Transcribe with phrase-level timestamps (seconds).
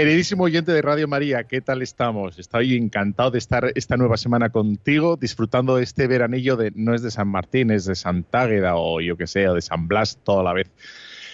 [0.00, 2.38] Queridísimo oyente de Radio María, ¿qué tal estamos?
[2.38, 7.02] Estoy encantado de estar esta nueva semana contigo, disfrutando de este veranillo de no es
[7.02, 10.42] de San Martín, es de Santágueda o yo que sé, o de San Blas toda
[10.42, 10.70] la vez.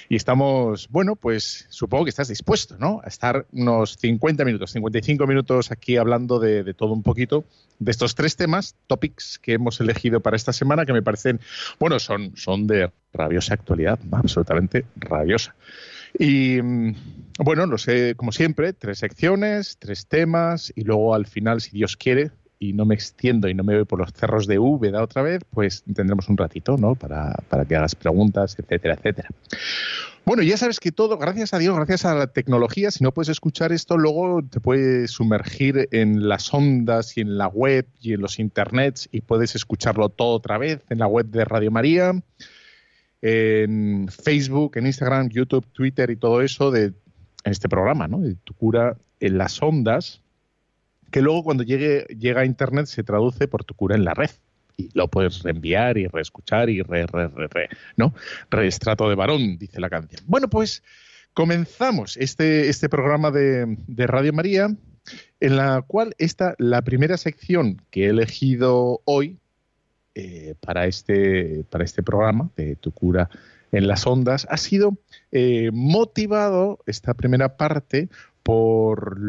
[0.09, 3.01] Y estamos, bueno, pues supongo que estás dispuesto, ¿no?
[3.05, 7.45] A estar unos 50 minutos, 55 minutos aquí hablando de, de todo un poquito,
[7.79, 11.39] de estos tres temas, topics que hemos elegido para esta semana, que me parecen,
[11.79, 15.55] bueno, son, son de rabiosa actualidad, absolutamente rabiosa.
[16.19, 16.95] Y mm,
[17.41, 21.97] bueno, no sé, como siempre, tres secciones, tres temas y luego al final, si Dios
[21.97, 25.23] quiere, y no me extiendo y no me voy por los cerros de Úbeda otra
[25.23, 26.95] vez, pues tendremos un ratito, ¿no?
[26.95, 29.29] Para, para que hagas preguntas, etcétera, etcétera.
[30.25, 33.29] Bueno, ya sabes que todo, gracias a Dios, gracias a la tecnología, si no puedes
[33.29, 38.23] escuchar esto, luego te puedes sumergir en las ondas y en la web y en
[38.23, 42.13] los internets y puedes escucharlo todo otra vez en la web de Radio María
[43.29, 46.93] en Facebook, en Instagram, YouTube, Twitter y todo eso de
[47.43, 48.21] este programa, ¿no?
[48.21, 50.23] De tu cura en las ondas,
[51.11, 54.31] que luego cuando llegue llega a internet se traduce por tu cura en la red
[54.77, 58.15] y lo puedes reenviar y reescuchar y re, re, re, re, ¿no?
[58.49, 60.23] Reestrato de varón, dice la canción.
[60.27, 60.85] Bueno, pues
[61.35, 64.69] comenzamos este, este programa de, de Radio María,
[65.41, 69.39] en la cual está la primera sección que he elegido hoy,
[70.19, 73.29] eh, para, este, para este programa de Tu cura
[73.71, 74.97] en las ondas ha sido
[75.31, 78.09] eh, motivado esta primera parte
[78.43, 79.21] por,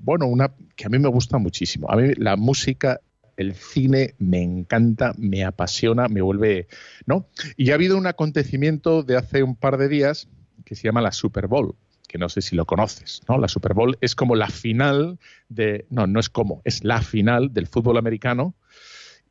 [0.00, 1.88] bueno, una que a mí me gusta muchísimo.
[1.88, 3.00] A mí la música
[3.36, 6.66] el cine me encanta, me apasiona, me vuelve,
[7.06, 7.28] ¿no?
[7.56, 10.26] Y ha habido un acontecimiento de hace un par de días
[10.64, 11.76] que se llama la Super Bowl,
[12.08, 13.38] que no sé si lo conoces, ¿no?
[13.38, 17.54] La Super Bowl es como la final de, no, no es como, es la final
[17.54, 18.56] del fútbol americano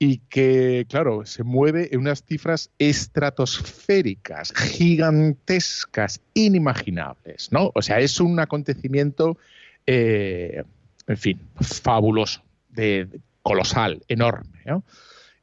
[0.04, 7.72] y que, claro, se mueve en unas cifras estratosféricas, gigantescas, inimaginables, ¿no?
[7.76, 9.38] O sea, es un acontecimiento,
[9.86, 10.64] eh,
[11.06, 13.10] en fin, fabuloso, de,
[13.44, 14.84] colosal, enorme, ¿no?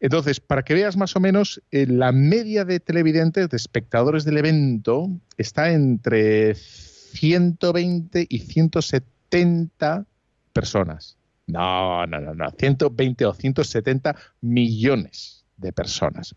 [0.01, 4.39] Entonces, para que veas más o menos, eh, la media de televidentes, de espectadores del
[4.39, 10.05] evento, está entre 120 y 170
[10.53, 11.18] personas.
[11.48, 12.50] No, no, no, no.
[12.50, 16.34] 120 o 170 millones de personas.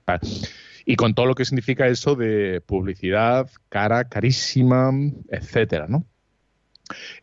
[0.86, 4.92] Y con todo lo que significa eso de publicidad cara, carísima,
[5.30, 6.06] etcétera, ¿no?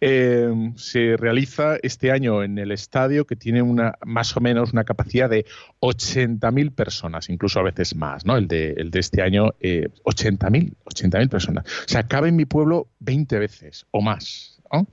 [0.00, 4.84] Eh, se realiza este año en el estadio que tiene una más o menos una
[4.84, 5.44] capacidad de
[5.81, 8.37] 80.000 personas, incluso a veces más, ¿no?
[8.37, 11.65] El de, el de este año, eh, 80.000, 80.000 personas.
[11.66, 14.88] O sea, cabe en mi pueblo 20 veces o más, ¿no?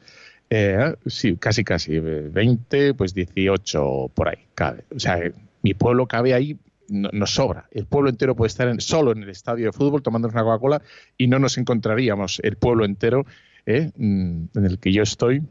[0.50, 2.00] Eh, sí, casi, casi.
[2.00, 4.84] 20, pues 18 por ahí cabe.
[4.96, 5.20] O sea,
[5.62, 6.58] mi pueblo cabe ahí,
[6.88, 7.68] nos sobra.
[7.72, 10.82] El pueblo entero puede estar solo en el estadio de fútbol tomándonos una Coca-Cola
[11.18, 13.26] y no nos encontraríamos el pueblo entero
[13.66, 15.42] eh, mm, en el que yo estoy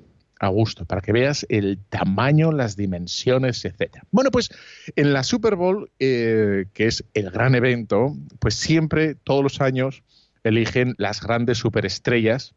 [0.41, 4.05] a gusto, para que veas el tamaño, las dimensiones, etcétera.
[4.11, 4.51] Bueno, pues
[4.97, 10.03] en la Super Bowl, eh, que es el gran evento, pues siempre, todos los años,
[10.43, 12.55] eligen las grandes superestrellas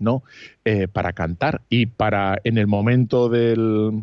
[0.00, 0.22] ¿no?
[0.64, 4.02] Eh, para cantar y para en el momento del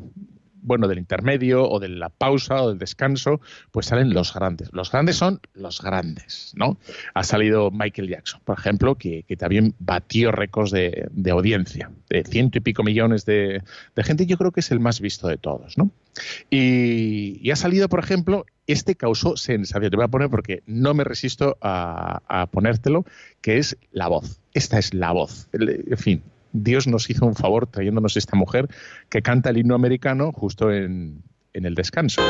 [0.61, 3.41] bueno del intermedio o de la pausa o del descanso
[3.71, 4.69] pues salen los grandes.
[4.73, 6.77] Los grandes son los grandes no
[7.13, 12.61] ha salido Michael Jackson por ejemplo que, también batió récords de, audiencia de ciento y
[12.61, 13.61] pico millones de,
[13.95, 15.91] de, gente yo creo que es el más visto de todos no
[16.49, 19.89] y, ha salido por ejemplo este causó sensación.
[19.89, 23.05] Te voy a poner porque no me resisto a, a ponértelo
[23.41, 24.39] que es la voz.
[24.53, 25.49] Esta es la voz.
[25.51, 28.67] En fin, Dios nos hizo un favor trayéndonos esta mujer
[29.09, 32.21] que canta el himno americano justo en, el descanso.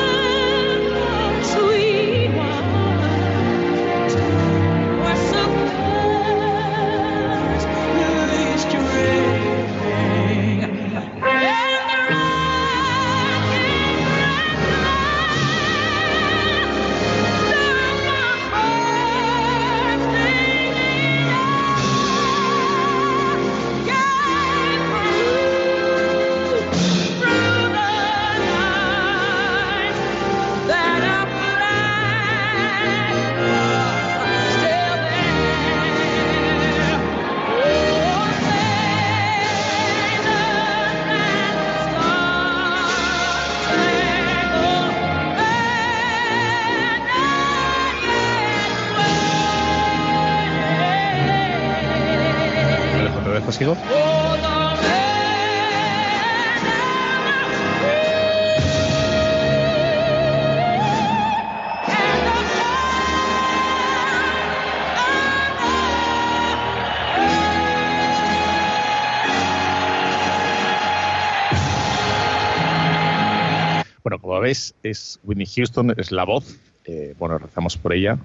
[74.04, 76.58] Bueno, como ves, es Whitney Houston, es la voz.
[76.86, 78.18] Eh, bueno, rezamos por ella,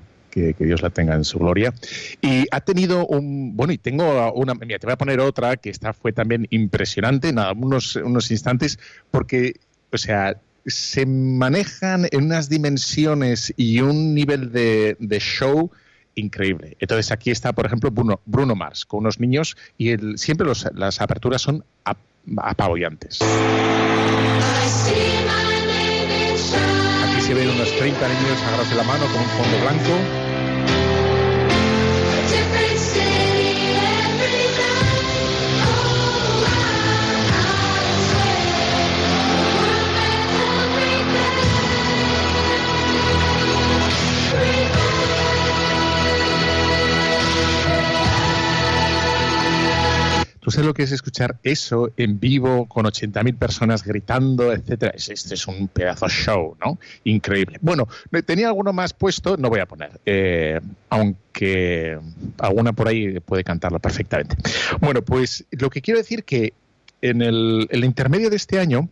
[0.54, 1.72] que, Dios la tenga en su gloria.
[2.20, 3.56] Y ha tenido un.
[3.56, 4.54] Bueno, y tengo una.
[4.54, 8.78] Mira, te voy a poner otra que esta fue también impresionante, nada, unos, unos instantes,
[9.10, 9.54] porque,
[9.92, 15.70] o sea, se manejan en unas dimensiones y un nivel de, show
[16.14, 16.76] increíble.
[16.80, 21.00] Entonces aquí está, por ejemplo, Bruno, Bruno Mars con unos niños y el, siempre las
[21.00, 21.64] aperturas son
[22.38, 23.20] apabullantes
[27.26, 30.25] se ven unos 30 niños agarrados de la mano con un fondo blanco
[50.46, 54.92] ¿Tú sabes lo que es escuchar eso en vivo con 80.000 personas gritando, etcétera?
[54.94, 56.78] Este es un pedazo show, ¿no?
[57.02, 57.58] Increíble.
[57.62, 57.88] Bueno,
[58.24, 61.98] tenía alguno más puesto, no voy a poner, eh, aunque
[62.38, 64.36] alguna por ahí puede cantarlo perfectamente.
[64.80, 66.52] Bueno, pues lo que quiero decir que
[67.02, 68.88] en el, intermedio de este año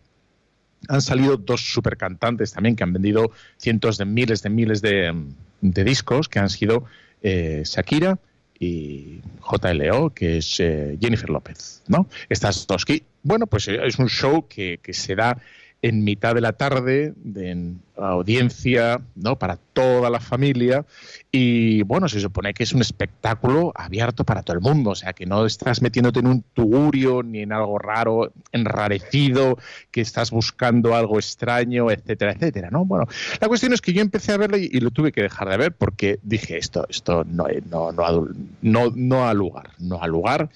[0.88, 5.14] han salido dos super cantantes también que han vendido cientos de miles de miles de,
[5.60, 6.84] discos, que han sido
[7.22, 8.18] eh, Shakira
[8.58, 12.06] y JLO, que es eh, Jennifer López, ¿no?
[12.28, 12.84] Estas dos.
[13.22, 15.38] Bueno, pues eh, es un show que, que se da
[15.84, 19.38] en mitad de la tarde, de audiencia, ¿no?
[19.38, 20.86] Para toda la familia.
[21.31, 24.90] Y bueno, se supone que es un espectáculo abierto para todo el mundo.
[24.90, 29.58] O sea, que no estás metiéndote en un tugurio ni en algo raro, enrarecido,
[29.90, 32.86] que estás buscando algo extraño, etcétera, etcétera, ¿no?
[32.86, 33.06] Bueno,
[33.38, 35.72] la cuestión es que yo empecé a verlo y, lo tuve que dejar de ver
[35.72, 38.26] porque dije esto, esto no, no, no,
[38.62, 40.48] no, no ha lugar, no ha lugar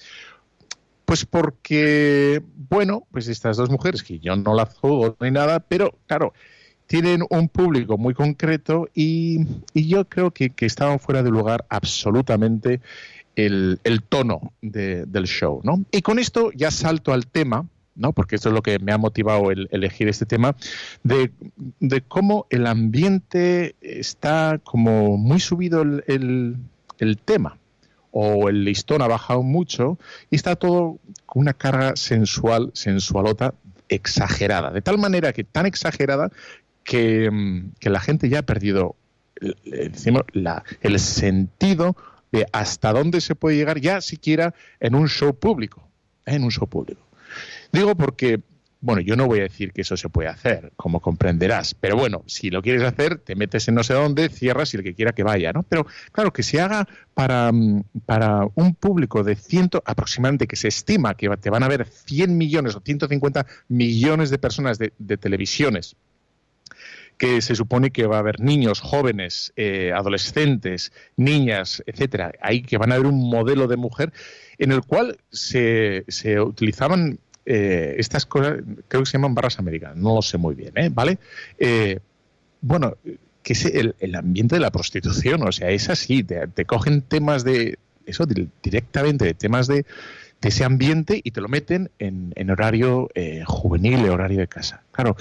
[1.09, 2.39] pues porque,
[2.69, 6.33] bueno, pues estas dos mujeres, que yo no las juego ni nada, pero claro,
[6.85, 9.39] tienen un público muy concreto y,
[9.73, 12.79] yo creo que, estaban fuera de lugar absolutamente
[13.35, 15.83] el, tono del show, ¿no?
[15.91, 17.65] Y con esto ya salto al tema,
[17.95, 18.13] ¿no?
[18.13, 20.55] Porque esto es lo que me ha motivado el elegir este tema,
[21.01, 21.31] de,
[22.07, 26.57] cómo el ambiente está como muy subido el,
[26.99, 27.57] el tema
[28.11, 29.97] o el listón ha bajado mucho
[30.29, 33.53] y está todo con una carga sensual, sensualota
[33.87, 34.71] exagerada.
[34.71, 36.31] De tal manera que tan exagerada
[36.83, 38.95] que, mm, la gente ya ha perdido
[39.63, 41.95] decimos, la, el sentido
[42.31, 45.87] de hasta dónde se puede llegar ya siquiera en un show público.
[46.25, 47.01] En un show público.
[47.71, 48.41] Digo porque
[48.81, 52.23] bueno, yo no voy a decir que eso se puede hacer, como comprenderás, pero bueno,
[52.27, 55.11] si lo quieres hacer, te metes en no sé dónde, cierras y el que quiera
[55.11, 55.63] que vaya, ¿no?
[55.63, 60.69] Pero claro, que se haga para, mm, para un público de ciento, aproximadamente, que se
[60.69, 65.95] estima que te van a ver 100 millones o 150 millones de personas de, televisiones
[67.17, 72.77] que se supone que va a haber niños, jóvenes, eh, adolescentes, niñas, etcétera, ahí que
[72.77, 74.13] van a haber un modelo de mujer
[74.57, 79.97] en el cual se, se utilizaban eh, estas cosas creo que se llaman barras americanas,
[79.97, 80.89] no lo sé muy bien, ¿eh?
[80.91, 81.19] ¿vale?
[81.57, 81.99] Eh,
[82.61, 82.95] bueno,
[83.41, 87.79] que es el, ambiente de la prostitución, o sea, es así, te, cogen temas de
[88.05, 89.85] eso directamente, de temas de,
[90.41, 93.09] ese ambiente y te lo meten en, horario
[93.45, 94.83] juvenil, horario de casa.
[94.91, 95.17] Claro,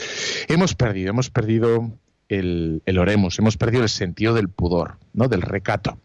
[0.48, 1.90] hemos perdido, hemos perdido
[2.28, 5.26] el, el oremos, hemos perdido el sentido del pudor, ¿no?
[5.26, 5.98] del recato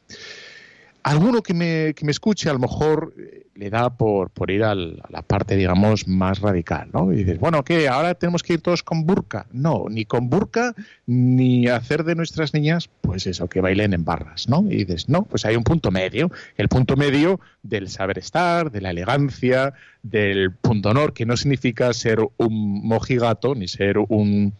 [1.03, 4.63] alguno que me, que me escuche a lo mejor eh, le da por, por ir
[4.63, 7.13] a la parte, digamos, más radical, ¿no?
[7.13, 7.87] Y dices, bueno, ¿qué?
[7.87, 9.45] ¿Ahora tenemos que ir todos con burka?
[9.51, 10.73] No, ni con burka,
[11.05, 14.65] ni hacer de nuestras niñas, pues eso, que bailen en barras, ¿no?
[14.69, 18.81] Y dices, no, pues hay un punto medio, el punto medio del saber estar, de
[18.81, 24.53] la elegancia, del punto honor, que no significa ser un mojigato, ni ser un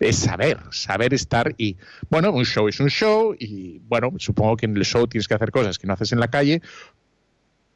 [0.00, 1.76] es saber, saber estar y,
[2.10, 5.34] bueno, un show es un show y, bueno, supongo que en el show tienes que
[5.34, 6.62] hacer cosas que no haces en la calle,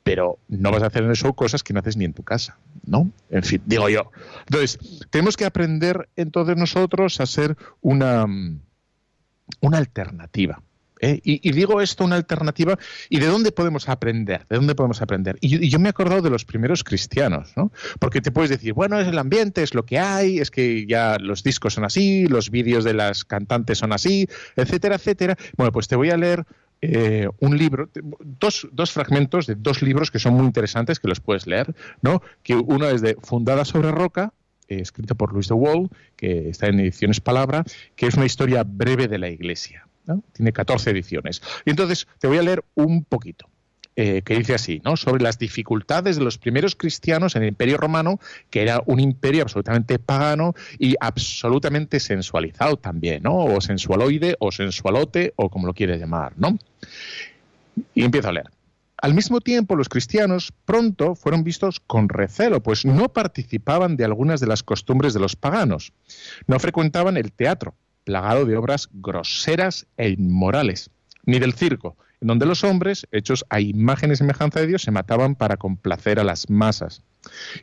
[0.02, 2.23] pero no vas a hacer en el show cosas que no haces ni en tu
[2.23, 3.11] casa, ¿no?
[3.31, 4.11] En fin, digo yo.
[4.47, 4.79] Entonces,
[5.11, 8.26] tenemos que aprender entonces nosotros a ser una,
[9.61, 10.62] una alternativa
[11.02, 11.21] ¿eh?
[11.23, 12.78] Y, digo esto una alternativa,
[13.11, 14.47] ¿y de dónde podemos aprender?
[14.49, 15.37] ¿De dónde podemos aprender?
[15.40, 17.73] Y yo, me he acordado de los primeros cristianos, ¿no?
[17.99, 21.18] Porque te puedes decir, bueno, es el ambiente, es lo que hay, es que ya
[21.18, 25.37] los discos son así, los vídeos de las cantantes son así, etcétera, etcétera.
[25.56, 26.47] Bueno, pues te voy a leer
[26.80, 27.90] eh, un libro,
[28.21, 32.23] dos, dos, fragmentos de dos libros que son muy interesantes que los puedes leer, ¿no?
[32.42, 34.32] Que uno es de Fundada sobre Roca,
[34.68, 38.64] eh, escrito por Luis de Wall, que está en ediciones Palabra, que es una historia
[38.64, 39.87] breve de la Iglesia.
[40.32, 41.42] Tiene 14 ediciones.
[41.64, 43.49] Y entonces te voy a leer un poquito.
[43.94, 44.97] Eh, que dice así, ¿no?
[44.97, 48.18] sobre las dificultades de los primeros cristianos en el Imperio Romano,
[48.49, 53.37] que era un imperio absolutamente pagano y absolutamente sensualizado también, ¿no?
[53.37, 56.32] o sensualoide, o sensualote, o como lo quieres llamar.
[56.38, 56.56] ¿no?
[57.94, 58.50] Y empiezo a leer.
[58.97, 64.40] Al mismo tiempo, los cristianos pronto fueron vistos con recelo, pues no participaban de algunas
[64.40, 65.92] de las costumbres de los paganos.
[66.47, 70.90] No frecuentaban el teatro, plagado de obras groseras e inmorales,
[71.25, 74.90] ni del circo, en donde los hombres, hechos a imagen y semejanza de Dios, se
[74.90, 77.02] mataban para complacer a las masas.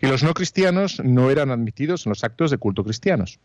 [0.02, 3.40] Y los no cristianos no eran admitidos en los actos de culto cristianos.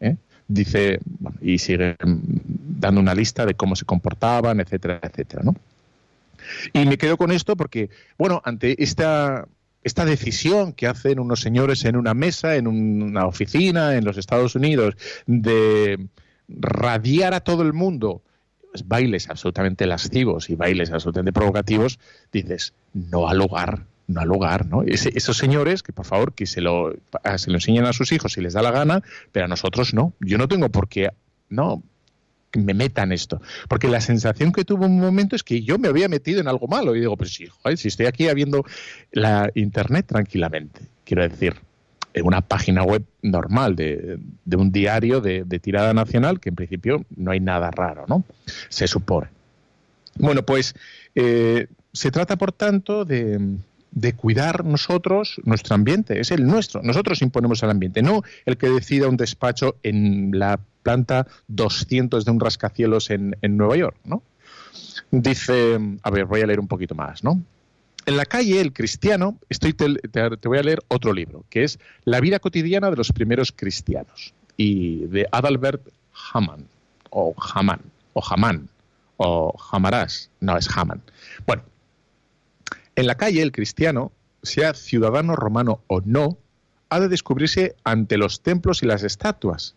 [0.00, 0.16] ¿eh?
[0.46, 1.00] Dice,
[1.40, 5.56] y sigue dando una lista de cómo se comportaban, etcétera, etcétera, ¿no?
[6.72, 9.46] Y me quedo con esto porque, bueno, ante esta,
[9.82, 14.54] esta decisión que hacen unos señores en una mesa, en una oficina en los Estados
[14.54, 14.96] Unidos,
[15.26, 16.06] de
[16.58, 18.22] radiar a todo el mundo
[18.70, 21.98] pues, bailes absolutamente lascivos y bailes absolutamente provocativos,
[22.32, 24.82] dices, no al lugar, no al lugar, ¿no?
[24.82, 26.94] esos señores, que por favor, que se lo,
[27.36, 30.12] se lo enseñen a sus hijos si les da la gana, pero a nosotros no.
[30.20, 31.10] Yo no tengo por qué,
[31.48, 31.82] no,
[32.54, 33.40] me metan esto.
[33.68, 36.66] Porque la sensación que tuvo un momento es que yo me había metido en algo
[36.66, 36.94] malo.
[36.96, 38.64] Y digo, pues sí, si estoy aquí viendo
[39.10, 41.56] la internet tranquilamente, quiero decir,
[42.14, 44.18] en una página web normal de,
[44.56, 48.24] un diario de, tirada nacional, que en principio no hay nada raro, ¿no?
[48.68, 49.28] Se supone.
[50.18, 50.74] Bueno, pues
[51.14, 53.56] eh, se trata, por tanto, de,
[53.92, 56.82] de cuidar nosotros nuestro ambiente, es el nuestro.
[56.82, 62.30] Nosotros imponemos el ambiente, no el que decida un despacho en la planta 200 de
[62.30, 64.22] un rascacielos en, en Nueva York, ¿no?
[65.10, 67.40] Dice, a ver, voy a leer un poquito más, ¿no?
[68.04, 72.20] En la calle, el cristiano, estoy te, voy a leer otro libro, que es La
[72.20, 75.86] vida cotidiana de los primeros cristianos, y de Adalbert
[76.32, 76.66] Hamann,
[77.10, 77.80] o Hamann,
[78.12, 78.68] o Hamann,
[79.18, 81.02] o Hamarás, no es Hamann.
[81.46, 81.62] Bueno,
[82.96, 84.10] en la calle, el cristiano,
[84.42, 86.38] sea ciudadano romano o no,
[86.88, 89.76] ha de descubrirse ante los templos y las estatuas,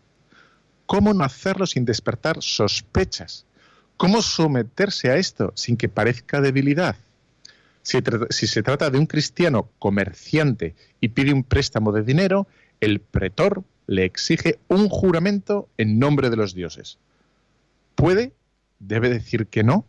[0.86, 3.44] ¿Cómo no hacerlo sin despertar sospechas?
[3.96, 6.96] ¿Cómo someterse a esto sin que parezca debilidad?
[7.86, 12.48] Si, se trata de un cristiano comerciante y pide un préstamo de dinero,
[12.80, 16.98] el pretor le exige un juramento en nombre de los dioses.
[17.94, 18.32] ¿Puede?
[18.80, 19.86] ¿Debe decir que no?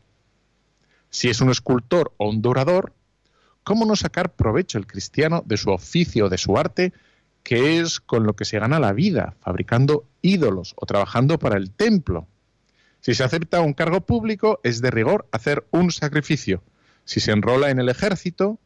[1.09, 2.93] Si es un escultor o un dorador,
[3.63, 6.93] ¿cómo no sacar provecho el cristiano de su oficio o de su arte
[7.41, 11.71] que es con lo que se gana la vida, fabricando ídolos o trabajando para el
[11.71, 12.27] templo.
[12.99, 16.61] Si se acepta un cargo público, es de rigor hacer un sacrificio.
[17.07, 18.59] Si se enrola en el ejército,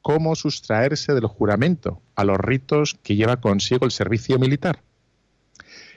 [0.00, 4.80] ¿cómo sustraerse del juramento a los ritos que lleva consigo el servicio militar?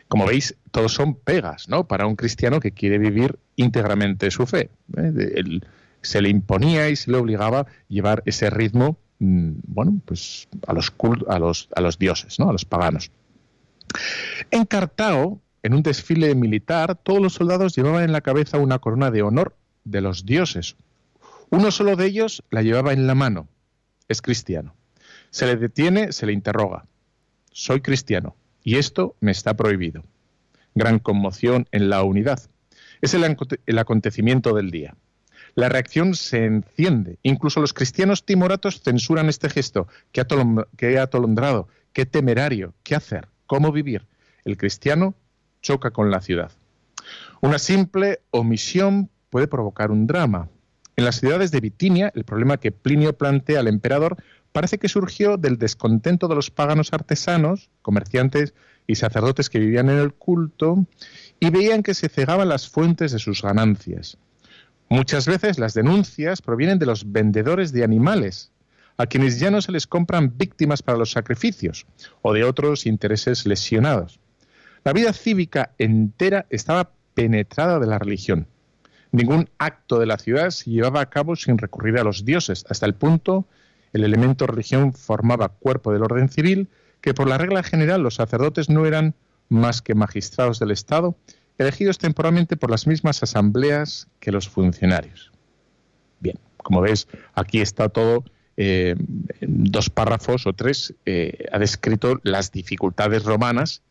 [0.10, 1.88] Como veis, todos son pegas, ¿no?
[1.88, 4.70] Para un cristiano que quiere vivir íntegramente su fe.
[4.98, 5.62] ¿eh?
[6.01, 10.74] se le imponía y se le obligaba a llevar ese ritmo Mm, bueno, pues a
[10.74, 10.94] los,
[11.27, 12.50] a los, a los dioses, ¿no?
[12.50, 13.12] a los paganos.
[14.51, 19.12] En Cartago, en un desfile militar, todos los soldados llevaban en la cabeza una corona
[19.12, 20.75] de honor de los dioses.
[21.49, 23.47] Uno solo de ellos la llevaba en la mano.
[24.07, 24.75] Es cristiano.
[25.29, 26.85] Se le detiene, se le interroga.
[27.51, 30.03] Soy cristiano y esto me está prohibido.
[30.73, 32.39] Gran conmoción en la unidad.
[33.01, 34.95] Es el acontecimiento del día.
[35.55, 37.17] La reacción se enciende.
[37.23, 39.87] Incluso los cristianos timoratos censuran este gesto.
[40.11, 44.05] Qué, atolondrado, qué temerario, qué hacer, cómo vivir.
[44.43, 45.15] El cristiano
[45.61, 46.51] choca con la ciudad.
[47.41, 50.49] Una simple omisión puede provocar un drama.
[50.97, 54.17] En las ciudades de Bitinia, el problema que Plinio plantea al emperador
[54.53, 58.53] parece que surgió del descontento de los paganos artesanos, comerciantes
[58.87, 60.85] y sacerdotes que vivían en el culto
[61.39, 64.17] y veían que se cegaban las fuentes de sus ganancias.
[64.87, 68.51] Muchas veces las denuncias provienen de los vendedores de animales,
[68.97, 71.85] a quienes ya no se les compran víctimas para los sacrificios
[72.21, 74.19] o de otros intereses lesionados.
[74.85, 78.47] La vida cívica entera estaba penetrada de la religión.
[79.15, 82.86] Ningún acto de la ciudad se llevaba a cabo sin recurrir a los dioses, hasta
[82.86, 83.45] el punto
[83.93, 86.67] el elemento religión formaba cuerpo del orden civil,
[87.00, 89.15] que por la regla general los sacerdotes no eran
[89.48, 91.15] más que magistrados del Estado
[91.57, 95.31] elegidos temporalmente por las mismas asambleas que los funcionarios.
[96.19, 98.25] Bien, como ves, aquí está todo
[98.57, 98.95] eh,
[99.39, 103.81] en dos párrafos o tres, eh, ha descrito las dificultades romanas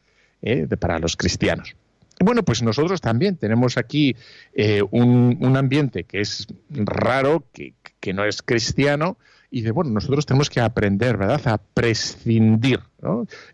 [0.43, 1.77] eh, para los cristianos.
[2.21, 4.17] Bueno, pues nosotros también tenemos aquí
[4.55, 9.19] eh, un, ambiente que es raro, que, no es cristiano,
[9.51, 12.81] y de, bueno, nosotros tenemos que aprender, ¿verdad?, a prescindir.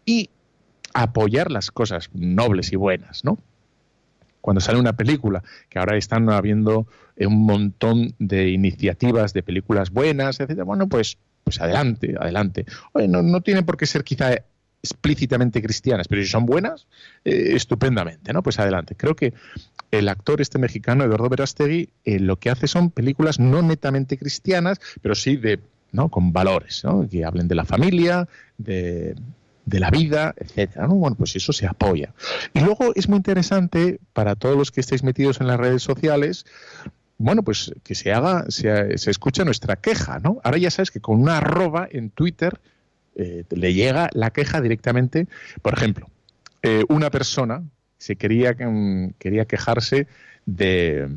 [0.04, 0.30] Y
[0.92, 3.38] apoyar las cosas nobles y buenas, ¿no?
[4.40, 6.86] Cuando sale una película, que ahora están habiendo
[7.18, 12.64] un montón de iniciativas de películas buenas, etcétera, bueno, pues, pues adelante, adelante.
[12.94, 14.32] no, no tiene por qué ser quizá
[14.82, 16.86] explícitamente cristianas, pero si son buenas,
[17.24, 18.42] eh, estupendamente, ¿no?
[18.42, 18.94] Pues adelante.
[18.96, 19.34] Creo que
[19.90, 24.80] el actor este mexicano, Eduardo Verástegui, eh, lo que hace son películas no netamente cristianas,
[25.02, 25.60] pero sí de,
[25.92, 26.08] ¿no?
[26.08, 27.06] Con valores, ¿no?
[27.08, 29.16] Que hablen de la familia, de,
[29.66, 30.86] de la vida, etcétera.
[30.86, 30.94] ¿no?
[30.94, 32.12] Bueno, pues eso se apoya.
[32.54, 36.46] Y luego es muy interesante para todos los que estéis metidos en las redes sociales,
[37.18, 40.40] bueno, pues que se haga, se, se escucha nuestra queja, ¿no?
[40.42, 42.60] Ahora ya sabes que con una arroba en Twitter
[43.16, 45.26] eh, le llega la queja directamente.
[45.62, 46.08] Por ejemplo,
[46.62, 47.62] eh, una persona
[47.98, 50.06] se quería, mm, quería quejarse
[50.46, 51.08] de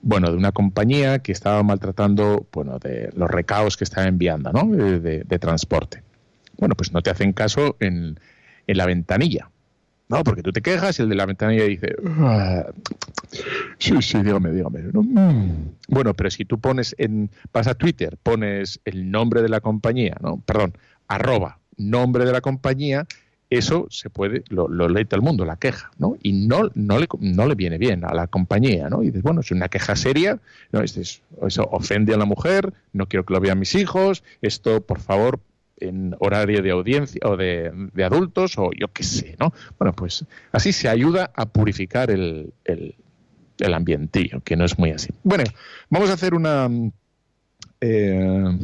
[0.00, 4.74] bueno, de una compañía que estaba maltratando, bueno, de los recaos que estaba enviando, ¿no?
[4.74, 6.02] Eh, de, transporte.
[6.56, 8.18] Bueno, pues no te hacen caso en,
[8.66, 9.50] en, la ventanilla,
[10.08, 10.22] ¿no?
[10.24, 12.66] Porque tú te quejas y el de la ventanilla dice, ah,
[13.78, 14.80] sí, sí, dígame, dígame.
[14.92, 15.74] Mm.
[15.88, 20.16] Bueno, pero si tú pones en, vas a Twitter, pones el nombre de la compañía,
[20.20, 20.40] ¿no?
[20.44, 20.74] Perdón,
[21.08, 23.06] arroba nombre de la compañía,
[23.50, 26.16] eso se puede, lo, lee todo el mundo, la queja, ¿no?
[26.22, 29.02] Y no, no, le, no le viene bien a la compañía, ¿no?
[29.02, 30.38] Y dices, bueno, es una queja seria,
[30.70, 30.82] ¿no?
[30.82, 35.00] Este eso ofende a la mujer, no quiero que lo vean mis hijos, esto, por
[35.00, 35.40] favor,
[35.80, 37.72] en horario de audiencia o de,
[38.04, 39.54] adultos o yo qué sé, ¿no?
[39.78, 42.96] Bueno, pues así se ayuda a purificar el, el,
[43.58, 45.08] el ambientillo, que no es muy así.
[45.22, 45.44] Bueno,
[45.88, 46.68] vamos a hacer una...
[47.80, 48.58] Eh,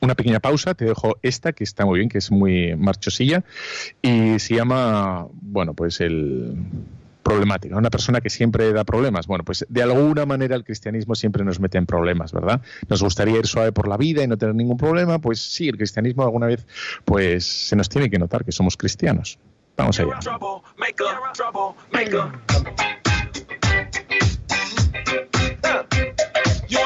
[0.00, 3.44] una pequeña pausa, te dejo esta que está muy bien, que es muy marchosilla
[4.02, 6.54] y se llama, bueno, pues el
[7.26, 9.26] problemática, una persona que siempre da problemas.
[9.26, 12.62] Bueno, pues de alguna manera el cristianismo siempre nos mete en problemas, ¿verdad?
[12.88, 15.76] Nos gustaría ir suave por la vida y no tener ningún problema, pues sí, el
[15.76, 16.64] cristianismo alguna vez
[17.04, 19.40] pues se nos tiene que notar que somos cristianos.
[19.76, 20.20] Vamos allá.
[26.68, 26.78] You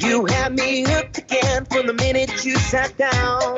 [0.00, 3.56] had me hooked again from the minute you sat down.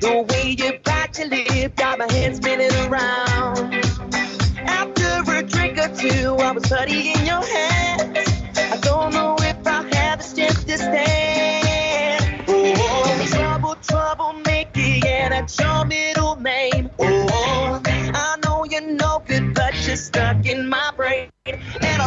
[0.00, 3.74] The way you bite your lip got my head spinning around.
[4.68, 8.28] After a drink or two, I was in your hands.
[8.58, 12.44] I don't know if I have the strength to stand.
[12.46, 16.90] Oh, trouble, trouble, make it, yeah, that's your middle name.
[16.98, 21.30] Oh, I know you're no good, but you're stuck in my brain.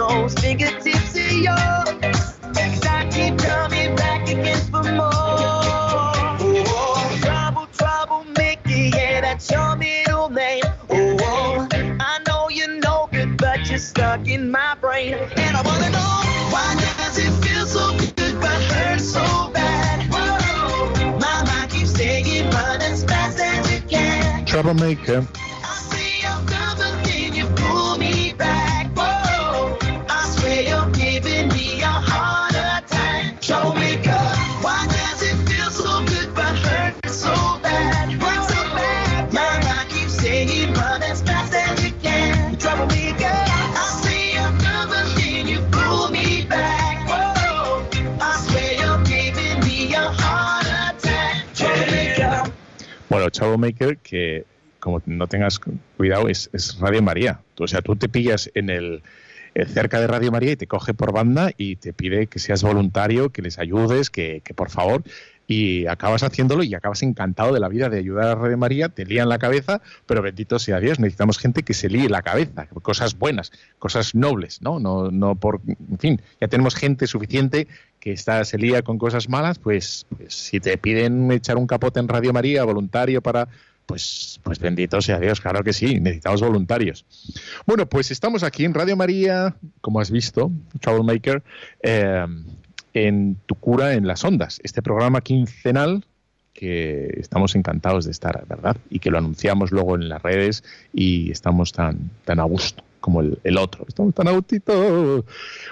[0.00, 2.38] those fingertips of yours.
[2.86, 5.10] I keep coming back again for more.
[6.72, 10.62] Oh, trouble, trouble, Mickey, yeah, that's your middle name.
[10.88, 15.14] Oh, I know you're no good, but you're stuck in my brain.
[15.36, 16.14] And I wanna know
[16.54, 20.10] why does it feel so good but hurt so bad?
[20.10, 24.46] Whoa, my mind keeps saying run as fast as it can.
[24.46, 25.26] troublemaker.
[53.58, 54.44] Maker, que
[54.78, 55.60] como no tengas
[55.96, 57.40] cuidado, es, Radio María.
[57.58, 59.02] O sea, tú te pillas en el
[59.54, 62.62] eh, cerca de Radio María y te coge por banda y te pide que seas
[62.62, 65.02] voluntario, que les ayudes, que, que por favor
[65.50, 69.04] y acabas haciéndolo y acabas encantado de la vida de ayudar a Radio María, te
[69.04, 73.18] lían la cabeza, pero bendito sea Dios, necesitamos gente que se líe la cabeza, cosas
[73.18, 74.78] buenas, cosas nobles, ¿no?
[74.78, 77.66] No, no por, en fin, ya tenemos gente suficiente
[77.98, 81.98] que está, se lía con cosas malas, pues, pues si te piden echar un capote
[81.98, 83.48] en Radio María voluntario para
[83.86, 87.04] pues, pues bendito sea Dios, claro que sí, necesitamos voluntarios.
[87.66, 91.42] Bueno, pues estamos aquí en Radio María, como has visto, Troublemaker,
[91.82, 92.24] eh,
[92.94, 96.04] en Tu cura en las ondas, este programa quincenal
[96.52, 98.76] que estamos encantados de estar, ¿verdad?
[98.90, 103.22] Y que lo anunciamos luego en las redes y estamos tan, tan a gusto como
[103.22, 103.84] el, otro.
[103.88, 105.24] Estamos tan autito.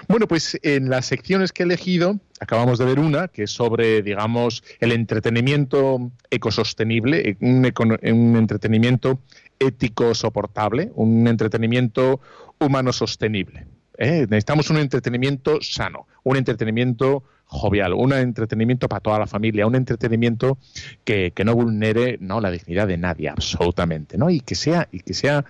[0.07, 4.01] Bueno, pues en las secciones que he elegido, acabamos de ver una que es sobre,
[4.01, 7.71] digamos, el entretenimiento ecosostenible, un,
[8.03, 9.19] un entretenimiento
[9.59, 12.19] ético soportable, un entretenimiento
[12.59, 13.65] humano sostenible.
[13.99, 14.25] ¿Eh?
[14.27, 20.57] Necesitamos un entretenimiento sano, un entretenimiento jovial, un entretenimiento para toda la familia, un entretenimiento
[21.03, 24.29] que, no vulnere no la dignidad de nadie, absolutamente, ¿no?
[24.29, 25.43] Y que sea, y que sea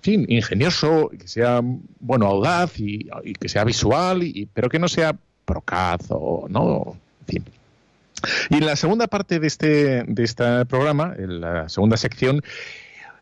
[0.00, 1.60] fin, ingenioso, que sea
[2.00, 6.96] bueno, audaz y, que sea visual, y, pero que no sea procazo, ¿no?
[7.20, 7.44] En fin.
[8.50, 12.40] Y en la segunda parte de este, de este programa, en la segunda sección,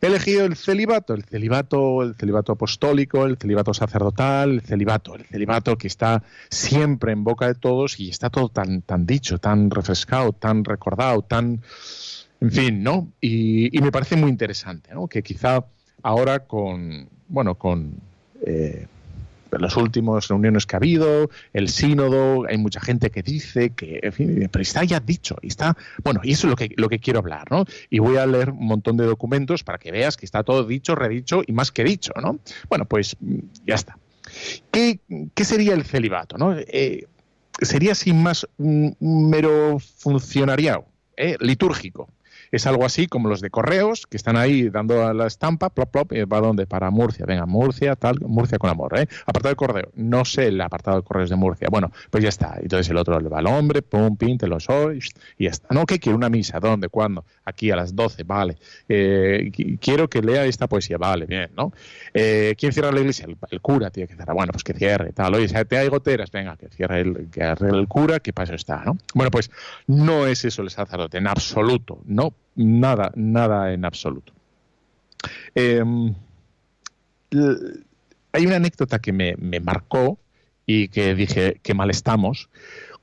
[0.02, 5.26] He elegido el celibato, el celibato, el celibato apostólico, el celibato sacerdotal, el celibato, el
[5.26, 9.70] celibato que está siempre en boca de todos y está todo tan, tan dicho, tan
[9.70, 11.60] refrescado, tan recordado, tan,
[12.40, 13.08] en fin, ¿no?
[13.20, 15.06] Y, me parece muy interesante, ¿no?
[15.06, 15.66] Que quizá
[16.02, 18.00] ahora con, bueno, con
[18.46, 18.86] eh,
[19.58, 24.62] las últimas reuniones que ha habido, el sínodo, hay mucha gente que dice que, pero
[24.62, 27.64] está ya dicho, está, bueno, y eso es lo que, lo que quiero hablar, ¿no?
[27.88, 30.94] Y voy a leer un montón de documentos para que veas que está todo dicho,
[30.94, 32.38] redicho y más que dicho, ¿no?
[32.68, 33.16] Bueno, pues
[33.66, 33.98] ya está.
[34.70, 35.00] ¿Qué,
[35.44, 36.56] sería el celibato, no?
[36.56, 37.06] Eh,
[37.60, 40.86] sería sin más un, mero funcionariado,
[41.16, 41.36] ¿eh?
[41.40, 42.08] litúrgico
[42.50, 46.12] es algo así como los de correos, que están ahí dando la estampa, plop, plop,
[46.12, 46.66] y va donde?
[46.66, 49.06] Para Murcia, venga, Murcia, tal, Murcia con amor, ¿eh?
[49.26, 52.58] Apartado de correo, no sé el apartado de correos de Murcia, bueno, pues ya está,
[52.60, 55.00] entonces el otro le va al hombre, pum, pin, te lo soy,
[55.38, 55.74] y ya está.
[55.74, 56.16] No, ¿qué quiere?
[56.16, 56.88] Una misa, ¿dónde?
[56.88, 57.24] ¿Cuándo?
[57.44, 58.56] Aquí a las 12, vale.
[58.88, 61.72] Eh, quiero que lea esta poesía, vale, bien, ¿no?
[62.12, 63.26] Eh, ¿Quién cierra la iglesia?
[63.50, 66.56] El, cura tiene que cerrar, bueno, pues que cierre, tal, oye, te hay goteras, venga,
[66.56, 68.98] que cierre el, que el cura, que paso está, ¿no?
[69.14, 69.50] Bueno, pues
[69.86, 74.32] no es eso el sacerdote, en absoluto, no Nada, nada en absoluto.
[75.54, 76.14] Em,
[78.32, 80.18] hay una anécdota que me, marcó
[80.66, 82.48] y que dije que mal estamos.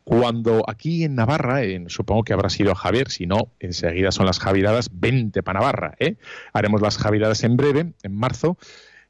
[0.03, 4.89] Cuando aquí en Navarra, supongo que habrá sido Javier, si no, enseguida son las Javiradas,
[4.93, 5.95] 20 para Navarra.
[5.99, 6.15] ¿eh?
[6.53, 8.57] Haremos las Javiradas en breve, en marzo.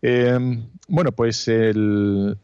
[0.09, 1.51] Em, bueno, pues